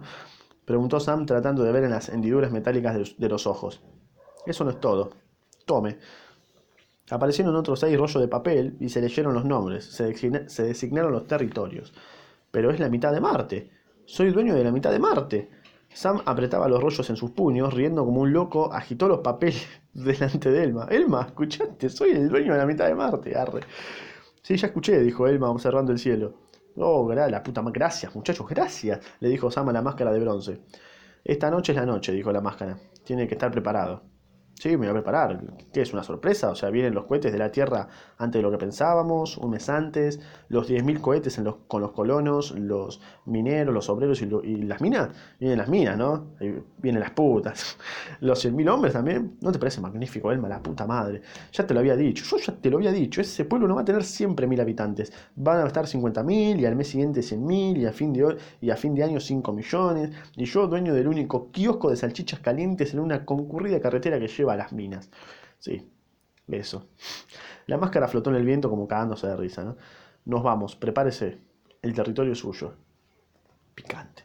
Preguntó 0.65 0.99
Sam 0.99 1.27
tratando 1.27 1.63
de 1.63 1.71
ver 1.71 1.83
en 1.83 1.91
las 1.91 2.09
hendiduras 2.09 2.51
metálicas 2.51 3.17
de, 3.17 3.29
los 3.29 3.45
ojos. 3.45 3.83
Eso 4.47 4.63
no 4.63 4.71
es 4.71 4.79
todo. 4.79 5.11
Tome. 5.65 5.99
Aparecieron 7.11 7.55
otros 7.55 7.81
seis 7.81 7.95
rollos 7.97 8.19
de 8.19 8.27
papel 8.27 8.75
y 8.79 8.89
se 8.89 8.99
leyeron 8.99 9.35
los 9.35 9.45
nombres, 9.45 9.85
se, 9.85 10.15
se 10.49 10.63
designaron 10.63 11.11
los 11.11 11.27
territorios. 11.27 11.93
Pero 12.49 12.71
es 12.71 12.79
la 12.79 12.89
mitad 12.89 13.13
de 13.13 13.21
Marte. 13.21 13.69
Soy 14.05 14.31
dueño 14.31 14.55
de 14.55 14.63
la 14.63 14.71
mitad 14.71 14.91
de 14.91 14.97
Marte. 14.97 15.51
Sam 15.93 16.21
apretaba 16.25 16.67
los 16.67 16.81
rollos 16.81 17.07
en 17.11 17.15
sus 17.15 17.29
puños, 17.29 17.75
riendo 17.75 18.03
como 18.05 18.21
un 18.21 18.33
loco, 18.33 18.73
agitó 18.73 19.07
los 19.07 19.19
papeles 19.19 19.67
delante 19.95 20.51
de 20.51 20.63
Elma. 20.63 20.87
Elma, 20.91 21.21
escuchaste, 21.27 21.89
soy 21.89 22.11
el 22.11 22.29
dueño 22.29 22.53
de 22.53 22.59
la 22.59 22.65
mitad 22.65 22.87
de 22.87 22.95
Marte, 22.95 23.35
arre. 23.35 23.61
Sí, 24.41 24.57
ya 24.57 24.67
escuché, 24.67 24.99
dijo 24.99 25.27
Elma, 25.27 25.49
observando 25.49 25.91
el 25.91 25.99
cielo. 25.99 26.35
Oh, 26.75 27.11
la 27.13 27.41
puta 27.41 27.63
gracias, 27.65 28.13
muchachos, 28.13 28.45
gracias, 28.47 28.99
le 29.21 29.29
dijo 29.29 29.49
Sam 29.49 29.69
a 29.69 29.73
la 29.73 29.81
máscara 29.81 30.11
de 30.11 30.19
bronce. 30.19 30.61
Esta 31.23 31.49
noche 31.49 31.71
es 31.71 31.77
la 31.77 31.85
noche, 31.85 32.11
dijo 32.11 32.31
la 32.31 32.41
máscara. 32.41 32.77
Tiene 33.03 33.27
que 33.27 33.35
estar 33.35 33.49
preparado. 33.51 34.03
Sí, 34.57 34.69
me 34.69 34.77
voy 34.77 34.87
a 34.87 34.93
preparar. 34.93 35.41
¿Qué 35.73 35.81
es 35.81 35.93
una 35.93 36.01
sorpresa? 36.01 36.49
O 36.49 36.55
sea, 36.55 36.69
vienen 36.69 36.93
los 36.93 37.05
cohetes 37.05 37.31
de 37.31 37.37
la 37.37 37.51
Tierra 37.51 37.89
antes 38.17 38.39
de 38.39 38.43
lo 38.43 38.51
que 38.51 38.57
pensábamos, 38.57 39.37
un 39.37 39.51
mes 39.51 39.67
antes, 39.67 40.21
los 40.47 40.69
10.000 40.69 41.01
cohetes 41.01 41.41
con 41.67 41.81
los 41.81 41.91
colonos, 41.91 42.51
los 42.57 43.01
mineros, 43.25 43.73
los 43.73 43.89
obreros 43.89 44.21
y, 44.21 44.55
las 44.63 44.79
minas. 44.79 45.09
Vienen 45.39 45.57
las 45.57 45.67
minas, 45.67 45.97
¿no? 45.97 46.29
vienen 46.77 47.01
las 47.01 47.11
putas. 47.11 47.77
Los 48.21 48.45
100.000 48.45 48.69
hombres 48.69 48.93
también. 48.93 49.37
¿No 49.41 49.51
te 49.51 49.59
parece 49.59 49.81
magnífico, 49.81 50.31
Elma? 50.31 50.47
La 50.47 50.61
puta 50.61 50.85
madre. 50.85 51.21
Ya 51.51 51.65
te 51.65 51.73
lo 51.73 51.79
había 51.79 51.95
dicho. 51.95 52.23
Yo 52.25 52.37
ya 52.37 52.53
te 52.55 52.69
lo 52.69 52.77
había 52.77 52.91
dicho. 52.91 53.21
Ese 53.21 53.45
pueblo 53.45 53.67
no 53.67 53.75
va 53.75 53.81
a 53.81 53.85
tener 53.85 54.03
siempre 54.03 54.47
mil 54.47 54.61
habitantes. 54.61 55.11
Van 55.35 55.59
a 55.59 55.67
estar 55.67 55.85
50.000 55.85 56.59
y 56.59 56.65
al 56.65 56.75
mes 56.75 56.89
siguiente 56.89 57.21
100.000 57.21 57.77
y, 58.61 58.65
y 58.65 58.69
a 58.69 58.75
fin 58.75 58.93
de 58.93 59.03
año 59.03 59.19
5 59.19 59.51
millones. 59.51 60.11
Y 60.35 60.45
yo, 60.45 60.67
dueño 60.67 60.93
del 60.93 61.07
único 61.07 61.51
kiosco 61.51 61.89
de 61.89 61.95
salchichas 61.95 62.39
calientes 62.39 62.93
en 62.93 62.99
una 62.99 63.25
concurrida 63.25 63.79
carretera 63.79 64.19
que 64.19 64.27
a 64.51 64.57
las 64.57 64.73
minas. 64.73 65.09
Sí, 65.59 65.89
eso. 66.47 66.87
La 67.67 67.77
máscara 67.77 68.07
flotó 68.07 68.29
en 68.29 68.35
el 68.37 68.45
viento 68.45 68.69
como 68.69 68.87
cagándose 68.87 69.27
de 69.27 69.35
risa. 69.35 69.63
¿no? 69.63 69.77
Nos 70.25 70.43
vamos, 70.43 70.75
prepárese. 70.75 71.39
El 71.81 71.93
territorio 71.93 72.33
es 72.33 72.39
suyo. 72.39 72.73
Picante. 73.73 74.23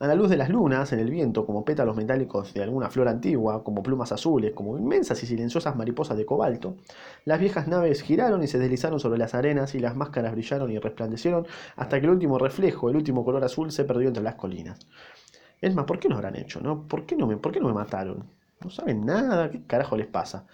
A 0.00 0.06
la 0.06 0.14
luz 0.14 0.30
de 0.30 0.36
las 0.36 0.48
lunas, 0.48 0.92
en 0.92 1.00
el 1.00 1.10
viento, 1.10 1.44
como 1.44 1.64
pétalos 1.64 1.96
metálicos 1.96 2.54
de 2.54 2.62
alguna 2.62 2.88
flor 2.88 3.08
antigua, 3.08 3.64
como 3.64 3.82
plumas 3.82 4.12
azules, 4.12 4.52
como 4.52 4.78
inmensas 4.78 5.20
y 5.24 5.26
silenciosas 5.26 5.74
mariposas 5.74 6.16
de 6.16 6.24
cobalto, 6.24 6.76
las 7.24 7.40
viejas 7.40 7.66
naves 7.66 8.02
giraron 8.02 8.40
y 8.44 8.46
se 8.46 8.60
deslizaron 8.60 9.00
sobre 9.00 9.18
las 9.18 9.34
arenas 9.34 9.74
y 9.74 9.80
las 9.80 9.96
máscaras 9.96 10.32
brillaron 10.32 10.70
y 10.70 10.78
resplandecieron 10.78 11.48
hasta 11.74 11.98
que 11.98 12.06
el 12.06 12.12
último 12.12 12.38
reflejo, 12.38 12.88
el 12.90 12.96
último 12.96 13.24
color 13.24 13.42
azul, 13.42 13.72
se 13.72 13.84
perdió 13.84 14.06
entre 14.06 14.22
las 14.22 14.36
colinas. 14.36 14.78
Es 15.60 15.74
más, 15.74 15.84
¿por 15.84 15.98
qué 15.98 16.08
no 16.08 16.14
habrán 16.14 16.36
hecho? 16.36 16.60
No? 16.60 16.86
¿Por, 16.86 17.04
qué 17.04 17.16
no 17.16 17.26
me, 17.26 17.36
¿Por 17.36 17.50
qué 17.50 17.58
no 17.58 17.66
me 17.66 17.74
mataron? 17.74 18.37
No 18.60 18.70
saben 18.70 19.04
nada, 19.06 19.50
¿qué 19.50 19.64
carajo 19.64 19.96
les 19.96 20.06
pasa? 20.06 20.46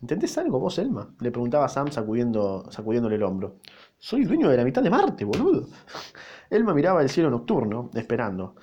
¿Entendés 0.00 0.36
algo 0.38 0.58
vos, 0.58 0.78
Elma? 0.78 1.14
Le 1.20 1.30
preguntaba 1.30 1.68
Sam 1.68 1.92
sacudiendo, 1.92 2.66
sacudiéndole 2.70 3.16
el 3.16 3.22
hombro. 3.22 3.58
Soy 3.98 4.24
dueño 4.24 4.48
de 4.48 4.56
la 4.56 4.64
mitad 4.64 4.82
de 4.82 4.90
Marte, 4.90 5.24
boludo. 5.24 5.68
Elma 6.50 6.74
miraba 6.74 7.02
el 7.02 7.08
cielo 7.08 7.30
nocturno, 7.30 7.90
esperando. 7.94 8.56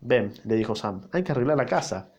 Ven, 0.00 0.32
le 0.44 0.54
dijo 0.56 0.74
Sam, 0.74 1.08
hay 1.12 1.22
que 1.22 1.32
arreglar 1.32 1.56
la 1.56 1.66
casa. 1.66 2.12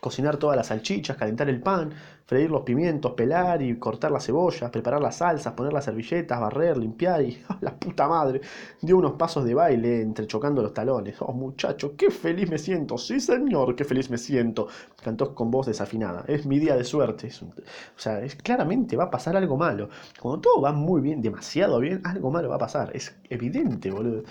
Cocinar 0.00 0.36
todas 0.36 0.56
las 0.56 0.68
salchichas, 0.68 1.16
calentar 1.16 1.48
el 1.48 1.60
pan, 1.60 1.92
freír 2.24 2.50
los 2.50 2.62
pimientos, 2.62 3.12
pelar 3.12 3.62
y 3.62 3.76
cortar 3.78 4.10
las 4.10 4.26
cebollas, 4.26 4.70
preparar 4.70 5.00
las 5.00 5.16
salsas, 5.16 5.54
poner 5.54 5.72
las 5.72 5.86
servilletas, 5.86 6.38
barrer, 6.38 6.76
limpiar 6.76 7.22
y 7.22 7.42
la 7.62 7.74
puta 7.74 8.06
madre 8.06 8.42
dio 8.80 8.98
unos 8.98 9.12
pasos 9.12 9.44
de 9.44 9.54
baile 9.54 10.02
entrechocando 10.02 10.62
los 10.62 10.74
talones. 10.74 11.16
Oh 11.20 11.32
muchacho, 11.32 11.96
qué 11.96 12.10
feliz 12.10 12.50
me 12.50 12.58
siento. 12.58 12.98
Sí 12.98 13.18
señor, 13.18 13.74
qué 13.74 13.84
feliz 13.84 14.10
me 14.10 14.18
siento. 14.18 14.68
Cantó 15.02 15.34
con 15.34 15.50
voz 15.50 15.66
desafinada. 15.66 16.24
Es 16.28 16.46
mi 16.46 16.58
día 16.58 16.76
de 16.76 16.84
suerte. 16.84 17.28
o 17.28 17.98
sea, 17.98 18.20
es, 18.20 18.36
claramente 18.36 18.96
va 18.96 19.04
a 19.04 19.10
pasar 19.10 19.36
algo 19.36 19.56
malo. 19.56 19.88
Cuando 20.20 20.40
todo 20.40 20.60
va 20.60 20.72
muy 20.72 21.00
bien, 21.00 21.22
demasiado 21.22 21.80
bien, 21.80 22.02
algo 22.04 22.30
malo 22.30 22.48
va 22.50 22.56
a 22.56 22.58
pasar. 22.58 22.90
Es 22.94 23.16
evidente, 23.30 23.90
boludo. 23.90 24.22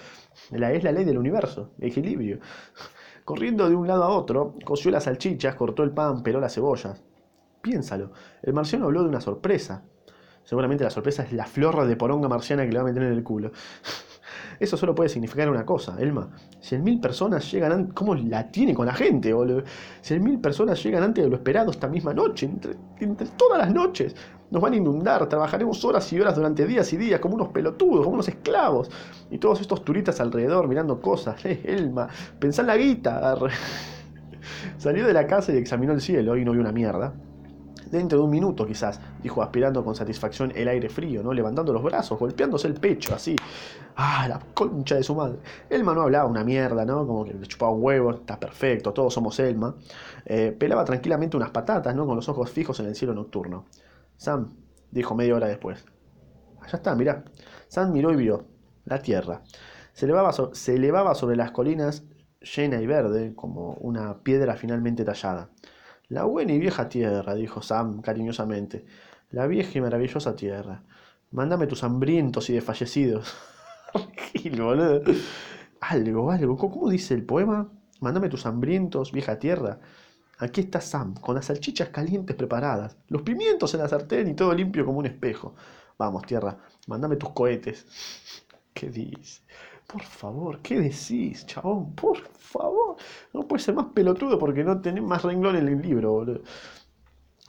La, 0.52 0.72
es 0.72 0.84
la 0.84 0.92
ley 0.92 1.04
del 1.04 1.18
universo, 1.18 1.72
equilibrio. 1.80 2.40
Corriendo 3.28 3.68
de 3.68 3.76
un 3.76 3.90
lado 3.90 4.06
a 4.06 4.08
otro, 4.08 4.54
coció 4.63 4.90
las 4.90 5.04
salchichas, 5.04 5.56
cortó 5.56 5.84
el 5.84 5.92
pan, 5.92 6.24
peló 6.24 6.40
las 6.40 6.56
cebollas. 6.56 7.04
Piénsalo, 7.62 8.13
el 8.42 8.54
marciano 8.54 8.86
habló 8.86 9.04
de 9.04 9.10
una 9.10 9.20
sorpresa. 9.20 9.84
Seguramente 10.46 10.86
la 10.86 10.90
sorpresa 10.90 11.24
es 11.24 11.34
la 11.34 11.46
flor 11.46 11.86
de 11.86 11.98
poronga 11.98 12.30
marciana 12.30 12.63
que 12.63 12.72
le 12.72 12.78
va 12.78 12.84
a 12.84 12.86
meter 12.86 13.04
en 13.04 13.12
el 13.12 13.26
culo. 13.26 13.52
Eso 14.62 14.78
solo 14.78 14.96
puede 14.96 15.10
significar 15.10 15.50
una 15.50 15.66
cosa, 15.66 15.98
Elma. 16.00 16.30
Si 16.62 16.78
mil 16.78 17.02
personas 17.02 17.52
llegan. 17.52 17.88
¿Cómo 17.88 18.16
la 18.16 18.50
tiene 18.50 18.74
con 18.74 18.86
la 18.86 18.94
gente, 18.94 19.34
boludo? 19.34 19.63
Mil 20.22 20.40
personas 20.40 20.82
llegan 20.82 21.04
antes 21.04 21.26
de 21.26 21.30
lo 21.30 21.36
esperado 21.36 21.72
esta 21.72 21.90
misma 21.90 22.13
noche, 22.13 22.46
entre, 22.46 22.78
entre 23.02 23.28
todas 23.36 23.60
las 23.60 23.74
noches, 23.74 24.16
nos 24.50 24.62
van 24.62 24.74
a 24.74 24.76
inundar, 24.78 25.28
trabajaremos 25.28 25.84
horas 25.84 26.12
y 26.14 26.20
horas 26.20 26.36
durante 26.36 26.66
días 26.66 26.92
y 26.94 26.98
días 26.98 27.20
como 27.20 27.36
unos 27.36 27.50
pelotudos, 27.50 28.04
como 28.04 28.16
unos 28.16 28.28
esclavos. 28.30 28.90
Y 29.30 29.38
todos 29.38 29.60
estos 29.62 29.84
turistas 29.84 30.20
alrededor 30.22 30.68
mirando 30.68 31.02
cosas. 31.02 31.44
Eh, 31.46 31.62
Elma, 31.66 32.08
pensá 32.40 32.62
en 32.62 32.68
la 32.68 32.78
guita. 32.78 33.38
Salió 34.78 35.06
de 35.06 35.14
la 35.14 35.28
casa 35.28 35.54
y 35.54 35.58
examinó 35.58 35.94
el 35.94 36.02
cielo 36.02 36.38
y 36.38 36.46
no 36.46 36.52
vio 36.52 36.62
una 36.62 36.72
mierda. 36.72 37.14
Dentro 37.92 38.20
de 38.20 38.26
un 38.26 38.32
minuto 38.32 38.66
quizás, 38.66 39.00
dijo 39.24 39.42
aspirando 39.42 39.84
con 39.84 39.96
satisfacción 39.96 40.52
el 40.56 40.68
aire 40.68 40.90
frío, 40.90 41.24
¿no? 41.24 41.32
Levantando 41.32 41.72
los 41.72 41.82
brazos, 41.82 42.20
golpeándose 42.20 42.68
el 42.68 42.74
pecho, 42.74 43.16
así. 43.16 43.36
¡Ah, 43.96 44.28
la 44.28 44.40
concha 44.54 44.96
de 44.96 45.04
su 45.04 45.16
madre! 45.16 45.40
Elma 45.70 45.94
no 45.94 46.02
hablaba 46.02 46.26
una 46.26 46.44
mierda, 46.44 46.86
¿no? 46.86 47.08
Como 47.08 47.24
que 47.24 47.34
le 47.34 47.48
chupaba 47.48 47.72
un 47.72 47.82
huevo, 47.82 48.12
está 48.12 48.40
perfecto, 48.40 48.94
todos 48.94 49.14
somos 49.14 49.40
Elma. 49.40 49.76
Eh, 50.26 50.56
pelaba 50.58 50.84
tranquilamente 50.84 51.38
unas 51.38 51.52
patatas, 51.52 51.96
¿no? 51.96 52.06
Con 52.06 52.18
los 52.18 52.28
ojos 52.28 52.50
fijos 52.50 52.80
en 52.82 52.88
el 52.88 52.96
cielo 52.96 53.14
nocturno. 53.14 53.66
Sam, 54.18 54.56
dijo 54.92 55.16
media 55.16 55.36
hora 55.36 55.48
después. 55.48 55.86
Allá 56.62 56.78
está, 56.78 56.96
mirá. 56.96 57.24
Sam 57.68 57.92
miró 57.94 58.12
y 58.12 58.16
vio. 58.16 58.48
La 58.86 59.02
tierra. 59.02 59.44
Se 59.94 60.06
elevaba, 60.06 60.32
se 60.34 60.76
elevaba 60.76 61.16
sobre 61.16 61.36
las 61.36 61.52
colinas 61.52 62.04
llena 62.42 62.82
y 62.82 62.88
verde, 62.88 63.34
como 63.36 63.74
una 63.76 64.24
piedra 64.24 64.56
finalmente 64.56 65.04
tallada. 65.04 65.50
La 66.08 66.24
buena 66.24 66.54
y 66.54 66.60
vieja 66.60 66.90
tierra, 66.90 67.36
dijo 67.36 67.62
Sam 67.62 68.02
cariñosamente. 68.02 68.86
La 69.30 69.48
vieja 69.48 69.78
y 69.78 69.82
maravillosa 69.82 70.36
tierra. 70.36 70.84
Mándame 71.32 71.68
tus 71.68 71.84
hambrientos 71.84 72.50
y 72.50 72.54
desfallecidos. 72.54 73.36
boludo. 74.58 75.02
Algo, 75.82 76.32
algo. 76.32 76.58
¿Cómo 76.58 76.90
dice 76.90 77.14
el 77.14 77.26
poema? 77.26 77.70
Mándame 78.00 78.30
tus 78.30 78.46
hambrientos, 78.46 79.12
vieja 79.12 79.40
tierra. 79.40 79.80
Aquí 80.39 80.62
está 80.62 80.80
Sam, 80.82 81.15
con 81.15 81.34
las 81.36 81.45
salchichas 81.45 81.89
calientes 81.89 82.36
preparadas, 82.36 82.95
los 83.08 83.23
pimientos 83.23 83.73
en 83.73 83.80
la 83.80 83.89
sartén 83.89 84.28
y 84.28 84.36
todo 84.36 84.54
limpio 84.54 84.86
como 84.86 85.00
un 85.00 85.08
espejo. 85.08 85.56
Vamos, 85.97 86.23
tierra, 86.26 86.60
mándame 86.86 87.15
tus 87.15 87.32
cohetes. 87.32 87.88
¿Qué 88.73 88.89
dices? 88.89 89.43
Por 89.88 90.04
favor, 90.04 90.60
¿qué 90.62 90.80
decís, 90.80 91.45
chabón? 91.47 91.95
Por 91.95 92.17
favor. 92.17 92.97
No 93.34 93.47
puede 93.47 93.63
ser 93.63 93.73
más 93.73 93.88
pelotudo 93.88 94.38
porque 94.38 94.63
no 94.63 94.80
tenés 94.80 95.04
más 95.04 95.23
renglón 95.23 95.56
en 95.56 95.67
el 95.69 95.82
libro, 95.82 96.12
boludo. 96.12 96.41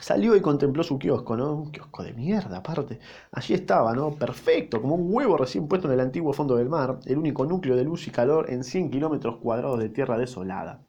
Salió 0.00 0.34
y 0.36 0.40
contempló 0.40 0.82
su 0.82 0.98
kiosco, 0.98 1.36
¿no? 1.36 1.52
Un 1.54 1.70
kiosco 1.72 2.02
de 2.04 2.14
mierda, 2.14 2.58
aparte. 2.58 3.00
Allí 3.32 3.52
estaba, 3.52 3.92
¿no? 3.94 4.14
Perfecto, 4.14 4.80
como 4.80 4.94
un 4.94 5.12
huevo 5.12 5.36
recién 5.36 5.68
puesto 5.68 5.88
en 5.88 5.94
el 5.94 6.00
antiguo 6.00 6.32
fondo 6.32 6.56
del 6.56 6.68
mar, 6.68 7.00
el 7.04 7.18
único 7.18 7.44
núcleo 7.44 7.76
de 7.76 7.84
luz 7.84 8.06
y 8.06 8.10
calor 8.12 8.50
en 8.50 8.64
100 8.64 8.90
kilómetros 8.90 9.36
cuadrados 9.38 9.78
de 9.80 9.90
tierra 9.90 10.16
desolada. 10.16 10.87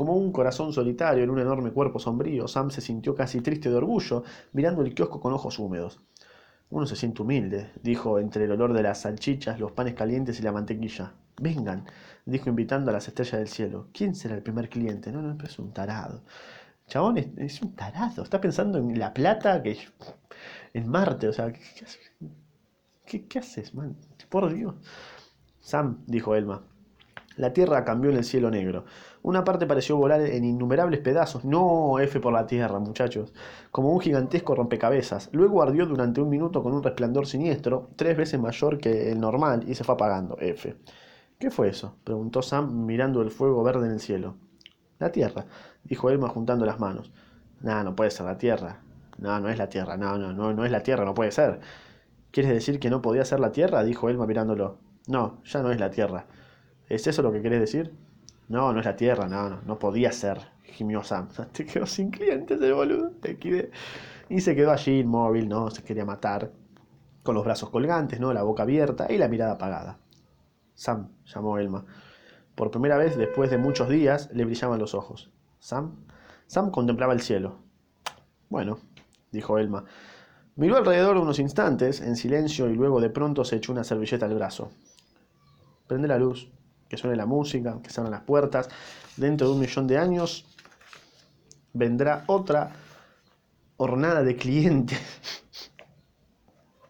Como 0.00 0.16
un 0.16 0.32
corazón 0.32 0.72
solitario 0.72 1.22
en 1.22 1.28
un 1.28 1.40
enorme 1.40 1.72
cuerpo 1.72 1.98
sombrío, 1.98 2.48
Sam 2.48 2.70
se 2.70 2.80
sintió 2.80 3.14
casi 3.14 3.42
triste 3.42 3.68
de 3.68 3.76
orgullo, 3.76 4.24
mirando 4.54 4.80
el 4.80 4.94
kiosco 4.94 5.20
con 5.20 5.34
ojos 5.34 5.58
húmedos. 5.58 6.00
Uno 6.70 6.86
se 6.86 6.96
siente 6.96 7.20
humilde, 7.20 7.70
dijo 7.82 8.18
entre 8.18 8.46
el 8.46 8.52
olor 8.52 8.72
de 8.72 8.82
las 8.82 9.02
salchichas, 9.02 9.60
los 9.60 9.72
panes 9.72 9.92
calientes 9.92 10.40
y 10.40 10.42
la 10.42 10.52
mantequilla. 10.52 11.12
Vengan, 11.38 11.84
dijo 12.24 12.48
invitando 12.48 12.88
a 12.88 12.94
las 12.94 13.08
estrellas 13.08 13.40
del 13.40 13.48
cielo. 13.48 13.88
¿Quién 13.92 14.14
será 14.14 14.36
el 14.36 14.42
primer 14.42 14.70
cliente? 14.70 15.12
No, 15.12 15.20
no, 15.20 15.36
es 15.44 15.58
un 15.58 15.70
tarado. 15.74 16.22
Chabón, 16.86 17.18
es, 17.18 17.60
un 17.60 17.76
tarado. 17.76 18.22
Está 18.22 18.40
pensando 18.40 18.78
en 18.78 18.98
la 18.98 19.12
plata 19.12 19.62
que. 19.62 19.76
en 20.72 20.88
Marte, 20.88 21.28
o 21.28 21.32
sea, 21.34 21.52
¿qué, 23.04 23.26
qué 23.26 23.38
haces, 23.38 23.74
man? 23.74 23.98
Por 24.30 24.50
Dios. 24.50 24.76
Sam, 25.60 26.04
dijo 26.06 26.34
Elma, 26.34 26.69
la 27.40 27.52
tierra 27.52 27.84
cambió 27.84 28.10
en 28.10 28.18
el 28.18 28.24
cielo 28.24 28.50
negro. 28.50 28.84
Una 29.22 29.44
parte 29.44 29.66
pareció 29.66 29.96
volar 29.96 30.20
en 30.20 30.44
innumerables 30.44 31.00
pedazos. 31.00 31.44
No, 31.44 31.98
F 31.98 32.20
por 32.20 32.32
la 32.32 32.46
tierra, 32.46 32.78
muchachos. 32.78 33.32
Como 33.70 33.92
un 33.92 34.00
gigantesco 34.00 34.54
rompecabezas. 34.54 35.30
Luego 35.32 35.62
ardió 35.62 35.86
durante 35.86 36.20
un 36.20 36.28
minuto 36.28 36.62
con 36.62 36.74
un 36.74 36.82
resplandor 36.82 37.26
siniestro, 37.26 37.88
tres 37.96 38.16
veces 38.16 38.38
mayor 38.38 38.78
que 38.78 39.10
el 39.10 39.20
normal, 39.20 39.64
y 39.66 39.74
se 39.74 39.84
fue 39.84 39.94
apagando. 39.94 40.36
F. 40.38 40.76
¿Qué 41.38 41.50
fue 41.50 41.68
eso? 41.68 41.96
preguntó 42.04 42.42
Sam 42.42 42.84
mirando 42.84 43.22
el 43.22 43.30
fuego 43.30 43.62
verde 43.62 43.86
en 43.86 43.92
el 43.92 44.00
cielo. 44.00 44.36
La 44.98 45.10
tierra, 45.10 45.46
dijo 45.82 46.10
Elma 46.10 46.28
juntando 46.28 46.66
las 46.66 46.78
manos. 46.78 47.10
No, 47.60 47.82
no 47.82 47.96
puede 47.96 48.10
ser 48.10 48.26
la 48.26 48.36
tierra. 48.36 48.80
No, 49.18 49.40
no 49.40 49.48
es 49.48 49.56
la 49.56 49.68
tierra. 49.68 49.96
No, 49.96 50.18
no, 50.18 50.32
no, 50.34 50.52
no 50.52 50.64
es 50.64 50.70
la 50.70 50.82
tierra, 50.82 51.04
no 51.06 51.14
puede 51.14 51.32
ser. 51.32 51.60
¿Quieres 52.30 52.52
decir 52.52 52.78
que 52.78 52.90
no 52.90 53.00
podía 53.00 53.24
ser 53.24 53.40
la 53.40 53.52
tierra? 53.52 53.82
dijo 53.82 54.10
Elma 54.10 54.26
mirándolo. 54.26 54.78
No, 55.06 55.42
ya 55.44 55.62
no 55.62 55.70
es 55.72 55.80
la 55.80 55.90
tierra. 55.90 56.26
¿Es 56.90 57.06
eso 57.06 57.22
lo 57.22 57.32
que 57.32 57.40
querés 57.40 57.60
decir? 57.60 57.94
No, 58.48 58.72
no 58.72 58.80
es 58.80 58.84
la 58.84 58.96
tierra, 58.96 59.28
no, 59.28 59.48
no, 59.48 59.60
no 59.64 59.78
podía 59.78 60.10
ser, 60.10 60.40
gimió 60.64 61.04
Sam. 61.04 61.28
Te 61.52 61.64
quedó 61.64 61.86
sin 61.86 62.10
clientes 62.10 62.60
el 62.60 62.74
boludo. 62.74 63.12
Y 64.28 64.40
se 64.40 64.56
quedó 64.56 64.72
allí 64.72 64.98
inmóvil, 64.98 65.48
¿no? 65.48 65.70
Se 65.70 65.84
quería 65.84 66.04
matar. 66.04 66.50
Con 67.22 67.36
los 67.36 67.44
brazos 67.44 67.70
colgantes, 67.70 68.18
¿no? 68.18 68.32
La 68.32 68.42
boca 68.42 68.64
abierta 68.64 69.06
y 69.08 69.18
la 69.18 69.28
mirada 69.28 69.52
apagada. 69.52 69.98
Sam, 70.74 71.10
llamó 71.26 71.58
Elma. 71.58 71.86
Por 72.56 72.72
primera 72.72 72.96
vez 72.96 73.16
después 73.16 73.50
de 73.50 73.58
muchos 73.58 73.88
días 73.88 74.28
le 74.32 74.44
brillaban 74.44 74.80
los 74.80 74.94
ojos. 74.94 75.30
Sam. 75.60 75.94
Sam 76.48 76.72
contemplaba 76.72 77.12
el 77.12 77.20
cielo. 77.20 77.58
Bueno, 78.48 78.80
dijo 79.30 79.58
Elma. 79.58 79.84
Miró 80.56 80.76
alrededor 80.76 81.18
unos 81.18 81.38
instantes, 81.38 82.00
en 82.00 82.16
silencio, 82.16 82.68
y 82.68 82.74
luego 82.74 83.00
de 83.00 83.10
pronto 83.10 83.44
se 83.44 83.56
echó 83.56 83.70
una 83.70 83.84
servilleta 83.84 84.26
al 84.26 84.34
brazo. 84.34 84.72
Prende 85.86 86.08
la 86.08 86.18
luz, 86.18 86.50
que 86.90 86.96
suene 86.98 87.16
la 87.16 87.24
música, 87.24 87.78
que 87.82 87.88
se 87.88 88.00
abran 88.00 88.10
las 88.10 88.22
puertas. 88.22 88.68
Dentro 89.16 89.46
de 89.46 89.54
un 89.54 89.60
millón 89.60 89.86
de 89.86 89.96
años 89.96 90.44
vendrá 91.72 92.24
otra 92.26 92.72
hornada 93.76 94.22
de 94.24 94.36
clientes. 94.36 94.98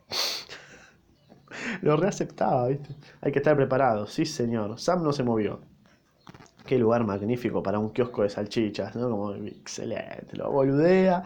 Lo 1.82 1.96
reaceptaba, 1.96 2.66
¿viste? 2.68 2.96
Hay 3.20 3.30
que 3.30 3.38
estar 3.38 3.54
preparado, 3.54 4.06
sí 4.06 4.24
señor. 4.24 4.80
Sam 4.80 5.04
no 5.04 5.12
se 5.12 5.22
movió. 5.22 5.60
Qué 6.66 6.78
lugar 6.78 7.04
magnífico 7.04 7.62
para 7.62 7.78
un 7.78 7.90
kiosco 7.90 8.22
de 8.22 8.30
salchichas, 8.30 8.96
¿no? 8.96 9.10
Como 9.10 9.34
excelente, 9.34 10.36
lo 10.36 10.50
boludea. 10.50 11.24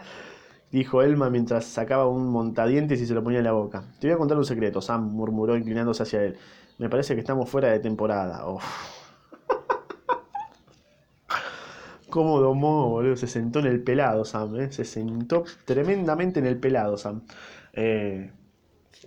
Dijo 0.71 1.01
Elma 1.01 1.29
mientras 1.29 1.65
sacaba 1.65 2.07
un 2.07 2.27
montadientes 2.27 2.99
y 2.99 3.05
se 3.05 3.13
lo 3.13 3.23
ponía 3.23 3.39
en 3.39 3.45
la 3.45 3.53
boca. 3.53 3.85
Te 3.99 4.07
voy 4.07 4.15
a 4.15 4.17
contar 4.17 4.37
un 4.37 4.43
secreto, 4.45 4.81
Sam 4.81 5.11
murmuró 5.11 5.55
inclinándose 5.55 6.03
hacia 6.03 6.23
él. 6.23 6.37
Me 6.77 6.89
parece 6.89 7.13
que 7.15 7.21
estamos 7.21 7.49
fuera 7.49 7.69
de 7.69 7.79
temporada. 7.79 8.43
Cómo 12.09 12.39
domó, 12.39 12.89
boludo. 12.89 13.15
Se 13.15 13.27
sentó 13.27 13.59
en 13.59 13.67
el 13.67 13.81
pelado, 13.81 14.25
Sam. 14.25 14.59
¿eh? 14.59 14.71
Se 14.71 14.83
sentó 14.85 15.45
tremendamente 15.65 16.39
en 16.39 16.47
el 16.47 16.59
pelado, 16.59 16.97
Sam. 16.97 17.21
Eh, 17.73 18.31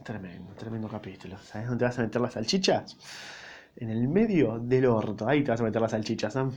tremendo, 0.02 0.52
tremendo 0.54 0.88
capítulo. 0.88 1.36
¿Sabes 1.38 1.68
dónde 1.68 1.84
vas 1.84 1.98
a 1.98 2.02
meter 2.02 2.20
las 2.20 2.32
salchichas? 2.34 2.96
En 3.76 3.90
el 3.90 4.08
medio 4.08 4.58
del 4.58 4.86
orto. 4.86 5.28
Ahí 5.28 5.44
te 5.44 5.50
vas 5.50 5.60
a 5.60 5.64
meter 5.64 5.80
las 5.80 5.90
salchichas, 5.90 6.32
Sam. 6.32 6.52